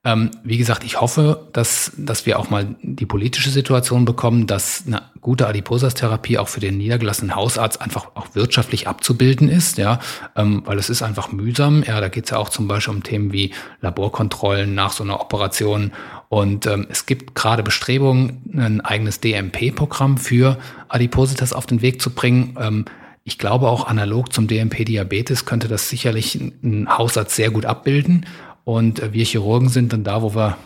Ähm, 0.05 0.31
wie 0.43 0.57
gesagt, 0.57 0.83
ich 0.83 0.99
hoffe, 0.99 1.47
dass, 1.53 1.93
dass 1.97 2.25
wir 2.25 2.37
auch 2.37 2.49
mal 2.49 2.75
die 2.81 3.05
politische 3.05 3.49
Situation 3.49 4.03
bekommen, 4.03 4.47
dass 4.47 4.83
eine 4.85 5.01
gute 5.21 5.47
Adiposas-Therapie 5.47 6.37
auch 6.37 6.49
für 6.49 6.59
den 6.59 6.77
niedergelassenen 6.77 7.35
Hausarzt 7.35 7.81
einfach 7.81 8.07
auch 8.15 8.27
wirtschaftlich 8.33 8.89
abzubilden 8.89 9.47
ist, 9.47 9.77
ja, 9.77 9.99
ähm, 10.35 10.63
weil 10.65 10.77
es 10.77 10.89
ist 10.89 11.03
einfach 11.03 11.31
mühsam. 11.31 11.83
Ja, 11.83 12.01
da 12.01 12.09
geht 12.09 12.25
es 12.25 12.31
ja 12.31 12.37
auch 12.37 12.49
zum 12.49 12.67
Beispiel 12.67 12.93
um 12.93 13.03
Themen 13.03 13.31
wie 13.31 13.53
Laborkontrollen 13.79 14.75
nach 14.75 14.91
so 14.91 15.05
einer 15.05 15.21
Operation. 15.21 15.93
Und 16.27 16.65
ähm, 16.65 16.85
es 16.89 17.05
gibt 17.05 17.33
gerade 17.33 17.63
Bestrebungen, 17.63 18.41
ein 18.57 18.81
eigenes 18.81 19.21
DMP-Programm 19.21 20.17
für 20.17 20.57
Adipositas 20.89 21.53
auf 21.53 21.65
den 21.65 21.81
Weg 21.81 22.01
zu 22.01 22.09
bringen. 22.09 22.57
Ähm, 22.59 22.85
ich 23.23 23.37
glaube 23.37 23.69
auch 23.69 23.87
analog 23.87 24.33
zum 24.33 24.47
DMP-Diabetes 24.49 25.45
könnte 25.45 25.69
das 25.69 25.87
sicherlich 25.87 26.35
ein 26.35 26.89
Hausarzt 26.89 27.37
sehr 27.37 27.51
gut 27.51 27.63
abbilden. 27.63 28.25
Und 28.63 29.01
äh, 29.01 29.13
wir 29.13 29.25
Chirurgen 29.25 29.69
sind 29.69 29.93
dann 29.93 30.03
da, 30.03 30.21
wo 30.21 30.35
wir 30.35 30.57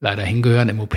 leider 0.00 0.22
hingehören, 0.22 0.68
im 0.68 0.80
OP. 0.80 0.96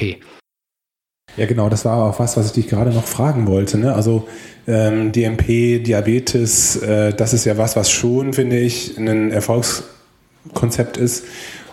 Ja, 1.38 1.46
genau, 1.46 1.70
das 1.70 1.86
war 1.86 2.10
auch 2.10 2.20
was, 2.20 2.36
was 2.36 2.48
ich 2.48 2.52
dich 2.52 2.68
gerade 2.68 2.92
noch 2.92 3.06
fragen 3.06 3.48
wollte. 3.48 3.78
Ne? 3.78 3.94
Also 3.94 4.28
ähm, 4.68 5.12
DMP, 5.12 5.82
Diabetes, 5.82 6.76
äh, 6.78 7.14
das 7.14 7.34
ist 7.34 7.46
ja 7.46 7.58
was, 7.58 7.76
was 7.76 7.90
schon, 7.90 8.34
finde 8.34 8.60
ich, 8.60 8.98
ein 8.98 9.32
Erfolgskonzept 9.32 10.98
ist. 10.98 11.26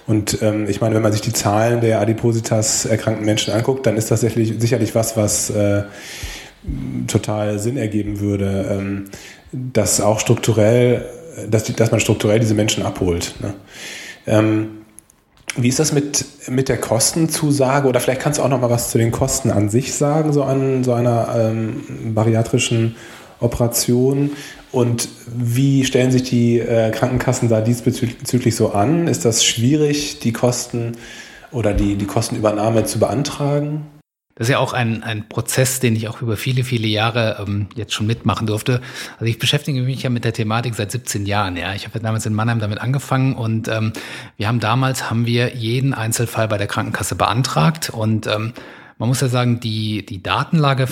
Und 0.07 0.41
ähm, 0.43 0.67
ich 0.69 0.81
meine, 0.81 0.95
wenn 0.95 1.03
man 1.03 1.13
sich 1.13 1.21
die 1.21 1.33
Zahlen 1.33 1.81
der 1.81 2.01
Adipositas 2.01 2.87
erkrankten 2.87 3.27
Menschen 3.27 3.53
anguckt, 3.53 3.85
dann 3.85 3.97
ist 3.97 4.11
das 4.11 4.21
sicherlich, 4.21 4.95
was, 4.95 5.17
was 5.17 5.51
äh, 5.51 5.83
total 7.09 7.59
Sinn 7.59 7.77
ergeben 7.77 8.21
würde, 8.21 8.67
ähm, 8.71 9.05
dass 9.53 10.01
auch 10.01 10.21
strukturell, 10.21 11.05
dass, 11.51 11.65
die, 11.65 11.75
dass 11.75 11.91
man 11.91 12.01
strukturell 12.01 12.39
diese 12.39 12.55
Menschen 12.55 12.85
abholt. 12.85 13.35
Ne? 13.41 13.55
Ähm, 14.29 14.69
wie 15.57 15.69
ist 15.69 15.79
das 15.79 15.93
mit, 15.93 16.25
mit 16.49 16.69
der 16.69 16.79
Kostenzusage? 16.79 17.89
Oder 17.89 18.01
vielleicht 18.01 18.21
kannst 18.21 18.39
du 18.39 18.45
auch 18.45 18.49
noch 18.49 18.61
mal 18.61 18.71
was 18.71 18.91
zu 18.91 18.99
den 18.99 19.11
Kosten 19.11 19.51
an 19.51 19.71
sich 19.71 19.95
sagen, 19.95 20.33
so 20.33 20.43
an 20.45 20.85
so 20.85 20.93
einer 20.93 21.35
ähm, 21.37 22.15
bariatrischen 22.15 22.97
Operation. 23.41 24.33
Und 24.71 25.09
wie 25.27 25.85
stellen 25.85 26.13
sich 26.13 26.25
die 26.25 26.61
äh, 26.61 26.91
Krankenkassen 26.91 27.49
da 27.49 27.61
diesbezüglich 27.61 28.55
so 28.55 28.73
an? 28.73 29.09
Ist 29.09 29.25
das 29.25 29.45
schwierig, 29.45 30.21
die 30.21 30.33
Kosten 30.33 30.93
oder 31.51 31.73
die, 31.73 31.97
die 31.97 32.07
Kostenübernahme 32.07 32.85
zu 32.85 32.99
beantragen? 32.99 33.87
Das 34.39 34.47
ist 34.47 34.53
ja 34.53 34.59
auch 34.59 34.73
ein, 34.73 35.03
ein 35.03 35.29
Prozess, 35.29 35.81
den 35.81 35.97
ich 35.97 36.09
auch 36.09 36.23
über 36.23 36.37
viele, 36.37 36.63
viele 36.63 36.87
Jahre 36.87 37.45
ähm, 37.45 37.67
jetzt 37.75 37.93
schon 37.93 38.07
mitmachen 38.07 38.47
durfte. 38.47 38.81
Also 39.15 39.25
ich 39.25 39.41
beschäftige 39.41 39.83
mich 39.83 40.05
ja 40.05 40.11
mit 40.11 40.25
der 40.25 40.33
Thematik 40.33 40.77
seit 40.77 40.93
17 40.93 41.27
Jahren. 41.27 41.57
Ja, 41.57 41.75
ich 41.75 41.87
habe 41.87 41.99
damals 41.99 42.25
in 42.25 42.35
Mannheim 42.35 42.61
damit 42.61 42.81
angefangen 42.81 43.35
und 43.35 43.67
ähm, 43.67 43.93
wir 44.37 44.47
haben 44.47 44.61
damals 44.61 45.11
haben 45.11 45.27
wir 45.27 45.57
jeden 45.57 45.93
Einzelfall 45.93 46.47
bei 46.47 46.57
der 46.57 46.69
Krankenkasse 46.69 47.17
beantragt 47.17 47.91
und 47.91 48.29
ähm, 48.29 48.53
man 48.99 49.09
muss 49.09 49.21
ja 49.21 49.29
sagen, 49.29 49.59
die 49.59 50.07
die 50.07 50.23
Datenlage 50.23 50.87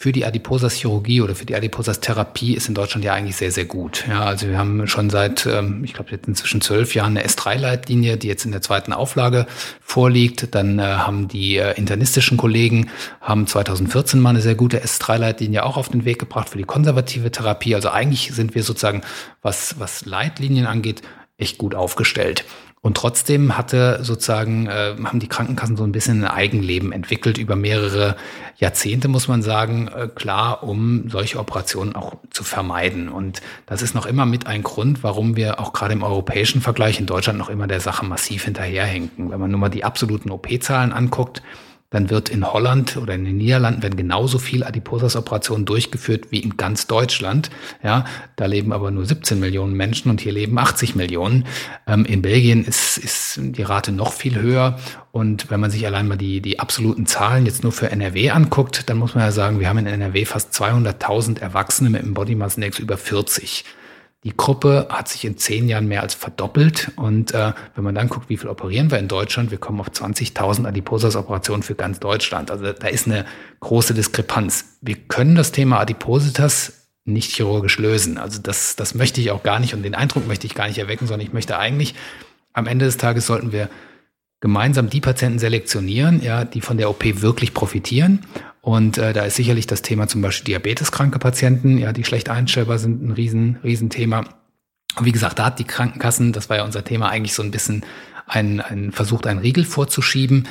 für 0.00 0.12
die 0.12 0.24
Adiposas-Chirurgie 0.24 1.22
oder 1.22 1.34
für 1.34 1.44
die 1.44 1.56
Adiposas-Therapie 1.56 2.54
ist 2.54 2.68
in 2.68 2.74
Deutschland 2.76 3.04
ja 3.04 3.14
eigentlich 3.14 3.34
sehr, 3.34 3.50
sehr 3.50 3.64
gut. 3.64 4.04
Ja, 4.08 4.26
also 4.26 4.46
wir 4.46 4.56
haben 4.56 4.86
schon 4.86 5.10
seit, 5.10 5.44
ähm, 5.44 5.82
ich 5.82 5.92
glaube, 5.92 6.12
jetzt 6.12 6.28
inzwischen 6.28 6.60
zwölf 6.60 6.94
Jahren 6.94 7.16
eine 7.16 7.26
S3-Leitlinie, 7.26 8.16
die 8.16 8.28
jetzt 8.28 8.44
in 8.44 8.52
der 8.52 8.62
zweiten 8.62 8.92
Auflage 8.92 9.48
vorliegt. 9.80 10.54
Dann 10.54 10.78
äh, 10.78 10.82
haben 10.82 11.26
die 11.26 11.56
äh, 11.56 11.76
internistischen 11.76 12.36
Kollegen 12.36 12.90
haben 13.20 13.48
2014 13.48 14.20
mal 14.20 14.30
eine 14.30 14.40
sehr 14.40 14.54
gute 14.54 14.84
S3-Leitlinie 14.84 15.64
auch 15.64 15.76
auf 15.76 15.88
den 15.88 16.04
Weg 16.04 16.20
gebracht 16.20 16.50
für 16.50 16.58
die 16.58 16.64
konservative 16.64 17.32
Therapie. 17.32 17.74
Also 17.74 17.88
eigentlich 17.88 18.30
sind 18.32 18.54
wir 18.54 18.62
sozusagen, 18.62 19.02
was, 19.42 19.80
was 19.80 20.06
Leitlinien 20.06 20.66
angeht, 20.66 21.02
echt 21.38 21.58
gut 21.58 21.74
aufgestellt. 21.74 22.44
Und 22.80 22.96
trotzdem 22.96 23.58
hatte 23.58 23.98
sozusagen, 24.02 24.66
äh, 24.66 24.94
haben 25.04 25.18
die 25.18 25.28
Krankenkassen 25.28 25.76
so 25.76 25.84
ein 25.84 25.92
bisschen 25.92 26.24
ein 26.24 26.30
Eigenleben 26.30 26.92
entwickelt 26.92 27.36
über 27.38 27.56
mehrere 27.56 28.16
Jahrzehnte, 28.56 29.08
muss 29.08 29.28
man 29.28 29.42
sagen, 29.42 29.88
äh, 29.88 30.08
klar, 30.08 30.62
um 30.62 31.08
solche 31.10 31.38
Operationen 31.38 31.96
auch 31.96 32.16
zu 32.30 32.44
vermeiden. 32.44 33.08
Und 33.08 33.40
das 33.66 33.82
ist 33.82 33.94
noch 33.94 34.06
immer 34.06 34.26
mit 34.26 34.46
ein 34.46 34.62
Grund, 34.62 35.02
warum 35.02 35.36
wir 35.36 35.60
auch 35.60 35.72
gerade 35.72 35.92
im 35.92 36.02
europäischen 36.02 36.60
Vergleich 36.60 37.00
in 37.00 37.06
Deutschland 37.06 37.38
noch 37.38 37.50
immer 37.50 37.66
der 37.66 37.80
Sache 37.80 38.04
massiv 38.04 38.44
hinterherhinken. 38.44 39.30
Wenn 39.30 39.40
man 39.40 39.50
nur 39.50 39.60
mal 39.60 39.68
die 39.68 39.84
absoluten 39.84 40.30
OP-Zahlen 40.30 40.92
anguckt, 40.92 41.42
dann 41.90 42.10
wird 42.10 42.28
in 42.28 42.52
Holland 42.52 42.98
oder 42.98 43.14
in 43.14 43.24
den 43.24 43.38
Niederlanden 43.38 43.82
werden 43.82 43.96
genauso 43.96 44.38
viel 44.38 44.62
Adiposas-Operationen 44.62 45.64
durchgeführt 45.64 46.26
wie 46.30 46.40
in 46.40 46.58
ganz 46.58 46.86
Deutschland. 46.86 47.48
Ja, 47.82 48.04
da 48.36 48.44
leben 48.44 48.74
aber 48.74 48.90
nur 48.90 49.06
17 49.06 49.40
Millionen 49.40 49.72
Menschen 49.72 50.10
und 50.10 50.20
hier 50.20 50.32
leben 50.32 50.58
80 50.58 50.96
Millionen. 50.96 51.46
Ähm, 51.86 52.04
in 52.04 52.20
Belgien 52.20 52.62
ist, 52.62 52.98
ist 52.98 53.40
die 53.40 53.62
Rate 53.62 53.92
noch 53.92 54.12
viel 54.12 54.38
höher. 54.38 54.78
Und 55.12 55.50
wenn 55.50 55.60
man 55.60 55.70
sich 55.70 55.86
allein 55.86 56.08
mal 56.08 56.18
die, 56.18 56.42
die 56.42 56.60
absoluten 56.60 57.06
Zahlen 57.06 57.46
jetzt 57.46 57.62
nur 57.62 57.72
für 57.72 57.90
NRW 57.90 58.30
anguckt, 58.30 58.90
dann 58.90 58.98
muss 58.98 59.14
man 59.14 59.24
ja 59.24 59.32
sagen, 59.32 59.58
wir 59.58 59.70
haben 59.70 59.78
in 59.78 59.86
NRW 59.86 60.26
fast 60.26 60.52
200.000 60.52 61.40
Erwachsene 61.40 61.88
mit 61.88 62.02
einem 62.02 62.12
Body 62.12 62.34
Mass 62.34 62.56
Index 62.56 62.78
über 62.78 62.98
40. 62.98 63.64
Die 64.24 64.36
Gruppe 64.36 64.88
hat 64.90 65.08
sich 65.08 65.24
in 65.24 65.36
zehn 65.36 65.68
Jahren 65.68 65.86
mehr 65.86 66.02
als 66.02 66.14
verdoppelt. 66.14 66.90
Und 66.96 67.32
äh, 67.34 67.52
wenn 67.76 67.84
man 67.84 67.94
dann 67.94 68.08
guckt, 68.08 68.28
wie 68.28 68.36
viel 68.36 68.48
operieren 68.48 68.90
wir 68.90 68.98
in 68.98 69.06
Deutschland, 69.06 69.50
wir 69.52 69.58
kommen 69.58 69.80
auf 69.80 69.90
20.000 69.90 70.66
Adipositas-Operationen 70.66 71.62
für 71.62 71.76
ganz 71.76 72.00
Deutschland. 72.00 72.50
Also 72.50 72.72
da 72.72 72.88
ist 72.88 73.06
eine 73.06 73.24
große 73.60 73.94
Diskrepanz. 73.94 74.78
Wir 74.80 74.96
können 74.96 75.36
das 75.36 75.52
Thema 75.52 75.78
Adipositas 75.78 76.88
nicht 77.04 77.34
chirurgisch 77.34 77.78
lösen. 77.78 78.18
Also 78.18 78.40
das, 78.42 78.74
das 78.74 78.94
möchte 78.94 79.20
ich 79.20 79.30
auch 79.30 79.44
gar 79.44 79.60
nicht 79.60 79.72
und 79.72 79.82
den 79.82 79.94
Eindruck 79.94 80.26
möchte 80.26 80.46
ich 80.46 80.54
gar 80.54 80.66
nicht 80.66 80.78
erwecken, 80.78 81.06
sondern 81.06 81.26
ich 81.26 81.32
möchte 81.32 81.56
eigentlich, 81.56 81.94
am 82.52 82.66
Ende 82.66 82.86
des 82.86 82.96
Tages 82.96 83.26
sollten 83.26 83.52
wir 83.52 83.70
gemeinsam 84.40 84.90
die 84.90 85.00
Patienten 85.00 85.38
selektionieren, 85.38 86.22
ja, 86.22 86.44
die 86.44 86.60
von 86.60 86.76
der 86.76 86.90
OP 86.90 87.04
wirklich 87.22 87.54
profitieren 87.54 88.26
und 88.60 88.98
äh, 88.98 89.12
da 89.12 89.22
ist 89.22 89.36
sicherlich 89.36 89.66
das 89.66 89.82
Thema 89.82 90.08
zum 90.08 90.22
Beispiel 90.22 90.46
diabeteskranke 90.46 91.18
Patienten, 91.18 91.78
ja, 91.78 91.92
die 91.92 92.04
schlecht 92.04 92.28
einstellbar 92.28 92.78
sind, 92.78 93.02
ein 93.02 93.12
riesen, 93.12 93.58
riesen. 93.62 93.88
Und 94.96 95.04
wie 95.04 95.12
gesagt, 95.12 95.38
da 95.38 95.46
hat 95.46 95.58
die 95.58 95.64
Krankenkassen, 95.64 96.32
das 96.32 96.50
war 96.50 96.56
ja 96.56 96.64
unser 96.64 96.84
Thema, 96.84 97.08
eigentlich 97.08 97.34
so 97.34 97.42
ein 97.42 97.50
bisschen 97.50 97.84
ein, 98.26 98.60
ein 98.60 98.92
versucht, 98.92 99.26
einen 99.26 99.40
Riegel 99.40 99.64
vorzuschieben. 99.64 100.48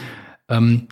Ähm, 0.49 0.87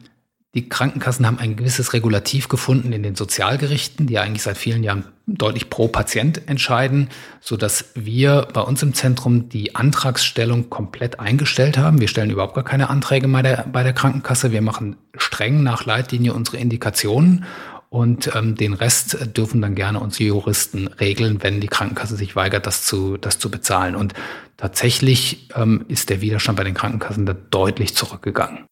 die 0.56 0.70
Krankenkassen 0.70 1.28
haben 1.28 1.38
ein 1.38 1.58
gewisses 1.58 1.92
Regulativ 1.92 2.48
gefunden 2.48 2.94
in 2.94 3.04
den 3.04 3.16
Sozialgerichten, 3.16 4.08
die 4.08 4.20
eigentlich 4.20 4.42
seit 4.42 4.58
vielen 4.58 4.84
Jahren 4.84 5.04
deutlich 5.28 5.70
pro 5.70 5.90
Patient 5.90 6.48
entscheiden, 6.48 7.10
so 7.42 7.58
dass 7.58 7.92
wir 7.94 8.48
bei 8.54 8.62
uns 8.62 8.82
im 8.82 8.94
Zentrum 8.94 9.50
die 9.50 9.76
Antragsstellung 9.76 10.70
komplett 10.70 11.20
eingestellt 11.20 11.78
haben. 11.78 12.00
Wir 12.00 12.08
stellen 12.08 12.30
überhaupt 12.30 12.56
gar 12.56 12.64
keine 12.64 12.90
Anträge 12.90 13.28
bei 13.28 13.42
der, 13.42 13.66
bei 13.70 13.84
der 13.84 13.92
Krankenkasse. 13.92 14.54
Wir 14.54 14.62
machen 14.62 14.96
streng 15.18 15.62
nach 15.62 15.86
Leitlinie 15.86 16.34
unsere 16.34 16.58
Indikationen 16.58 17.44
und 17.90 18.34
ähm, 18.34 18.56
den 18.56 18.74
Rest 18.74 19.36
dürfen 19.36 19.62
dann 19.62 19.76
gerne 19.76 20.00
unsere 20.00 20.30
Juristen 20.30 20.88
regeln, 20.88 21.44
wenn 21.44 21.60
die 21.60 21.68
Krankenkasse 21.68 22.16
sich 22.16 22.38
weigert, 22.38 22.66
das 22.66 22.86
zu, 22.86 23.18
das 23.18 23.40
zu 23.40 23.52
bezahlen. 23.52 23.96
Und 23.96 24.14
tatsächlich 24.56 25.50
ähm, 25.56 25.84
ist 25.90 26.10
der 26.10 26.22
Widerstand 26.22 26.58
bei 26.58 26.64
den 26.64 26.76
Krankenkassen 26.76 27.26
da 27.26 27.34
deutlich 27.34 27.94
zurückgegangen. 27.94 28.66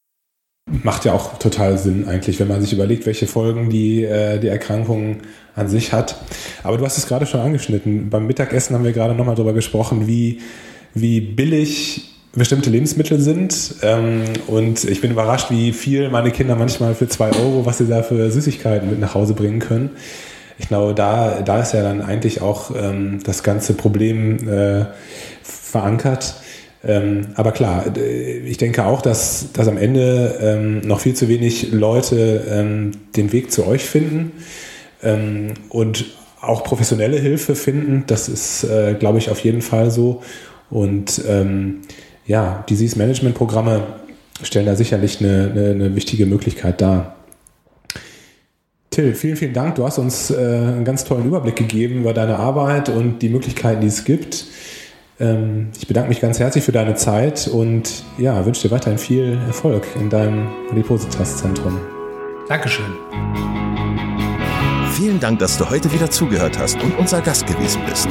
Macht 0.65 1.03
ja 1.03 1.11
auch 1.11 1.39
total 1.39 1.77
Sinn 1.77 2.07
eigentlich, 2.07 2.39
wenn 2.39 2.47
man 2.47 2.61
sich 2.61 2.71
überlegt, 2.71 3.05
welche 3.05 3.27
Folgen 3.27 3.69
die, 3.69 4.05
äh, 4.05 4.39
die 4.39 4.47
Erkrankung 4.47 5.17
an 5.55 5.67
sich 5.67 5.91
hat. 5.91 6.15
Aber 6.63 6.77
du 6.77 6.85
hast 6.85 6.97
es 6.97 7.05
gerade 7.05 7.25
schon 7.25 7.41
angeschnitten. 7.41 8.09
Beim 8.09 8.25
Mittagessen 8.27 8.73
haben 8.73 8.85
wir 8.85 8.93
gerade 8.93 9.13
nochmal 9.13 9.35
darüber 9.35 9.53
gesprochen, 9.53 10.07
wie, 10.07 10.39
wie 10.93 11.19
billig 11.19 12.13
bestimmte 12.33 12.69
Lebensmittel 12.69 13.19
sind. 13.19 13.75
Ähm, 13.81 14.23
und 14.47 14.85
ich 14.85 15.01
bin 15.01 15.11
überrascht, 15.11 15.51
wie 15.51 15.73
viel 15.73 16.09
meine 16.09 16.31
Kinder 16.31 16.55
manchmal 16.55 16.95
für 16.95 17.09
zwei 17.09 17.31
Euro, 17.31 17.65
was 17.65 17.79
sie 17.79 17.87
da 17.87 18.01
für 18.01 18.31
Süßigkeiten 18.31 18.89
mit 18.89 18.99
nach 19.01 19.15
Hause 19.15 19.33
bringen 19.33 19.59
können. 19.59 19.91
Ich 20.59 20.69
glaube, 20.69 20.93
da, 20.93 21.41
da 21.41 21.61
ist 21.61 21.73
ja 21.73 21.83
dann 21.83 22.01
eigentlich 22.01 22.41
auch 22.41 22.71
ähm, 22.75 23.19
das 23.23 23.43
ganze 23.43 23.73
Problem 23.73 24.47
äh, 24.47 24.85
verankert. 25.41 26.35
Ähm, 26.85 27.27
aber 27.35 27.53
klar, 27.53 27.85
ich 27.95 28.57
denke 28.57 28.85
auch, 28.85 29.01
dass, 29.01 29.53
dass 29.53 29.67
am 29.67 29.77
Ende 29.77 30.37
ähm, 30.41 30.81
noch 30.81 30.99
viel 30.99 31.13
zu 31.13 31.29
wenig 31.29 31.71
Leute 31.71 32.43
ähm, 32.49 32.91
den 33.15 33.31
Weg 33.31 33.51
zu 33.51 33.65
euch 33.65 33.85
finden 33.85 34.33
ähm, 35.01 35.53
und 35.69 36.05
auch 36.41 36.63
professionelle 36.63 37.17
Hilfe 37.17 37.55
finden. 37.55 38.03
Das 38.07 38.27
ist, 38.27 38.65
äh, 38.65 38.95
glaube 38.99 39.17
ich, 39.17 39.29
auf 39.29 39.39
jeden 39.39 39.61
Fall 39.61 39.91
so. 39.91 40.21
Und 40.69 41.21
ähm, 41.27 41.81
ja, 42.25 42.65
Disease-Management-Programme 42.69 43.83
stellen 44.41 44.65
da 44.65 44.75
sicherlich 44.75 45.21
eine, 45.21 45.51
eine, 45.51 45.69
eine, 45.71 45.95
wichtige 45.95 46.25
Möglichkeit 46.25 46.81
dar. 46.81 47.15
Till, 48.89 49.13
vielen, 49.15 49.37
vielen 49.37 49.53
Dank. 49.53 49.75
Du 49.75 49.85
hast 49.85 49.99
uns 49.99 50.31
äh, 50.31 50.35
einen 50.35 50.83
ganz 50.83 51.05
tollen 51.05 51.25
Überblick 51.25 51.55
gegeben 51.55 52.01
über 52.01 52.13
deine 52.13 52.37
Arbeit 52.37 52.89
und 52.89 53.19
die 53.19 53.29
Möglichkeiten, 53.29 53.81
die 53.81 53.87
es 53.87 54.03
gibt. 54.03 54.45
Ähm, 55.23 55.69
ich 55.79 55.87
bedanke 55.87 56.09
mich 56.09 56.19
ganz 56.19 56.39
herzlich 56.39 56.65
für 56.65 56.73
deine 56.73 56.95
Zeit 56.95 57.47
und 57.47 58.03
ja, 58.17 58.45
wünsche 58.45 58.67
dir 58.67 58.71
weiterhin 58.71 58.97
viel 58.97 59.39
Erfolg 59.47 59.87
in 59.95 60.09
deinem 60.09 60.47
Adipositas-Zentrum. 60.69 61.79
Dankeschön. 62.49 62.91
Vielen 64.91 65.19
Dank, 65.21 65.39
dass 65.39 65.57
du 65.57 65.69
heute 65.69 65.91
wieder 65.93 66.11
zugehört 66.11 66.59
hast 66.59 66.81
und 66.83 66.97
unser 66.99 67.21
Gast 67.21 67.47
gewesen 67.47 67.81
bist. 67.89 68.07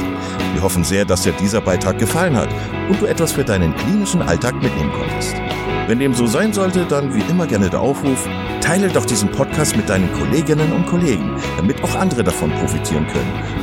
Wir 0.53 0.63
hoffen 0.63 0.83
sehr, 0.83 1.05
dass 1.05 1.21
dir 1.21 1.33
dieser 1.33 1.61
Beitrag 1.61 1.99
gefallen 1.99 2.35
hat 2.35 2.49
und 2.89 2.99
du 2.99 3.05
etwas 3.05 3.31
für 3.31 3.43
deinen 3.43 3.75
klinischen 3.75 4.21
Alltag 4.23 4.55
mitnehmen 4.55 4.91
konntest. 4.91 5.35
Wenn 5.87 5.99
dem 5.99 6.13
so 6.13 6.25
sein 6.25 6.51
sollte, 6.51 6.85
dann 6.85 7.13
wie 7.13 7.23
immer 7.29 7.45
gerne 7.45 7.69
der 7.69 7.81
Aufruf, 7.81 8.27
teile 8.61 8.87
doch 8.87 9.05
diesen 9.05 9.29
Podcast 9.29 9.77
mit 9.77 9.87
deinen 9.87 10.11
Kolleginnen 10.13 10.71
und 10.71 10.87
Kollegen, 10.87 11.37
damit 11.57 11.83
auch 11.83 11.95
andere 11.95 12.23
davon 12.23 12.51
profitieren 12.51 13.05
können. 13.07 13.62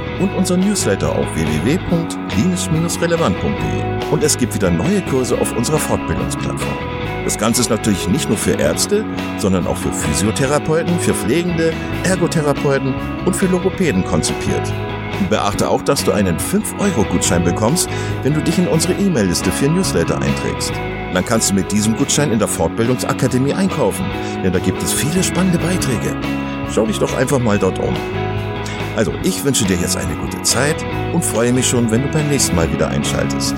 und 0.21 0.33
unser 0.35 0.55
Newsletter 0.55 1.15
auf 1.15 1.25
www.klinisch-relevant.de. 1.35 4.11
Und 4.11 4.23
es 4.23 4.37
gibt 4.37 4.53
wieder 4.53 4.69
neue 4.69 5.01
Kurse 5.01 5.35
auf 5.39 5.57
unserer 5.57 5.79
Fortbildungsplattform. 5.79 6.77
Das 7.23 7.37
Ganze 7.37 7.61
ist 7.61 7.69
natürlich 7.69 8.07
nicht 8.07 8.29
nur 8.29 8.37
für 8.37 8.53
Ärzte, 8.53 9.03
sondern 9.37 9.67
auch 9.67 9.77
für 9.77 9.91
Physiotherapeuten, 9.91 10.97
für 10.99 11.13
Pflegende, 11.13 11.73
Ergotherapeuten 12.03 12.95
und 13.25 13.35
für 13.35 13.47
Logopäden 13.47 14.05
konzipiert. 14.05 14.71
Beachte 15.29 15.69
auch, 15.69 15.83
dass 15.83 16.03
du 16.03 16.11
einen 16.11 16.37
5-Euro-Gutschein 16.37 17.43
bekommst, 17.43 17.87
wenn 18.23 18.33
du 18.33 18.41
dich 18.41 18.57
in 18.57 18.67
unsere 18.67 18.93
E-Mail-Liste 18.93 19.51
für 19.51 19.69
Newsletter 19.69 20.19
einträgst. 20.21 20.73
Dann 21.13 21.25
kannst 21.25 21.51
du 21.51 21.55
mit 21.55 21.71
diesem 21.71 21.95
Gutschein 21.95 22.31
in 22.31 22.39
der 22.39 22.47
Fortbildungsakademie 22.47 23.53
einkaufen, 23.53 24.05
denn 24.43 24.53
da 24.53 24.59
gibt 24.59 24.81
es 24.81 24.93
viele 24.93 25.21
spannende 25.23 25.59
Beiträge. 25.59 26.15
Schau 26.73 26.85
dich 26.85 26.99
doch 26.99 27.13
einfach 27.15 27.39
mal 27.39 27.59
dort 27.59 27.79
um. 27.79 27.93
Also, 28.95 29.13
ich 29.23 29.43
wünsche 29.43 29.65
dir 29.65 29.77
jetzt 29.77 29.97
eine 29.97 30.15
gute 30.15 30.41
Zeit 30.43 30.83
und 31.13 31.23
freue 31.23 31.53
mich 31.53 31.67
schon, 31.67 31.89
wenn 31.91 32.03
du 32.03 32.07
beim 32.09 32.27
nächsten 32.29 32.55
Mal 32.55 32.71
wieder 32.71 32.89
einschaltest. 32.89 33.55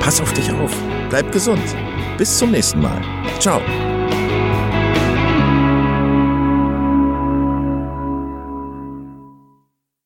Pass 0.00 0.20
auf 0.20 0.32
dich 0.32 0.50
auf, 0.52 0.72
bleib 1.10 1.32
gesund. 1.32 1.62
Bis 2.18 2.38
zum 2.38 2.52
nächsten 2.52 2.80
Mal. 2.80 3.02
Ciao. 3.40 3.60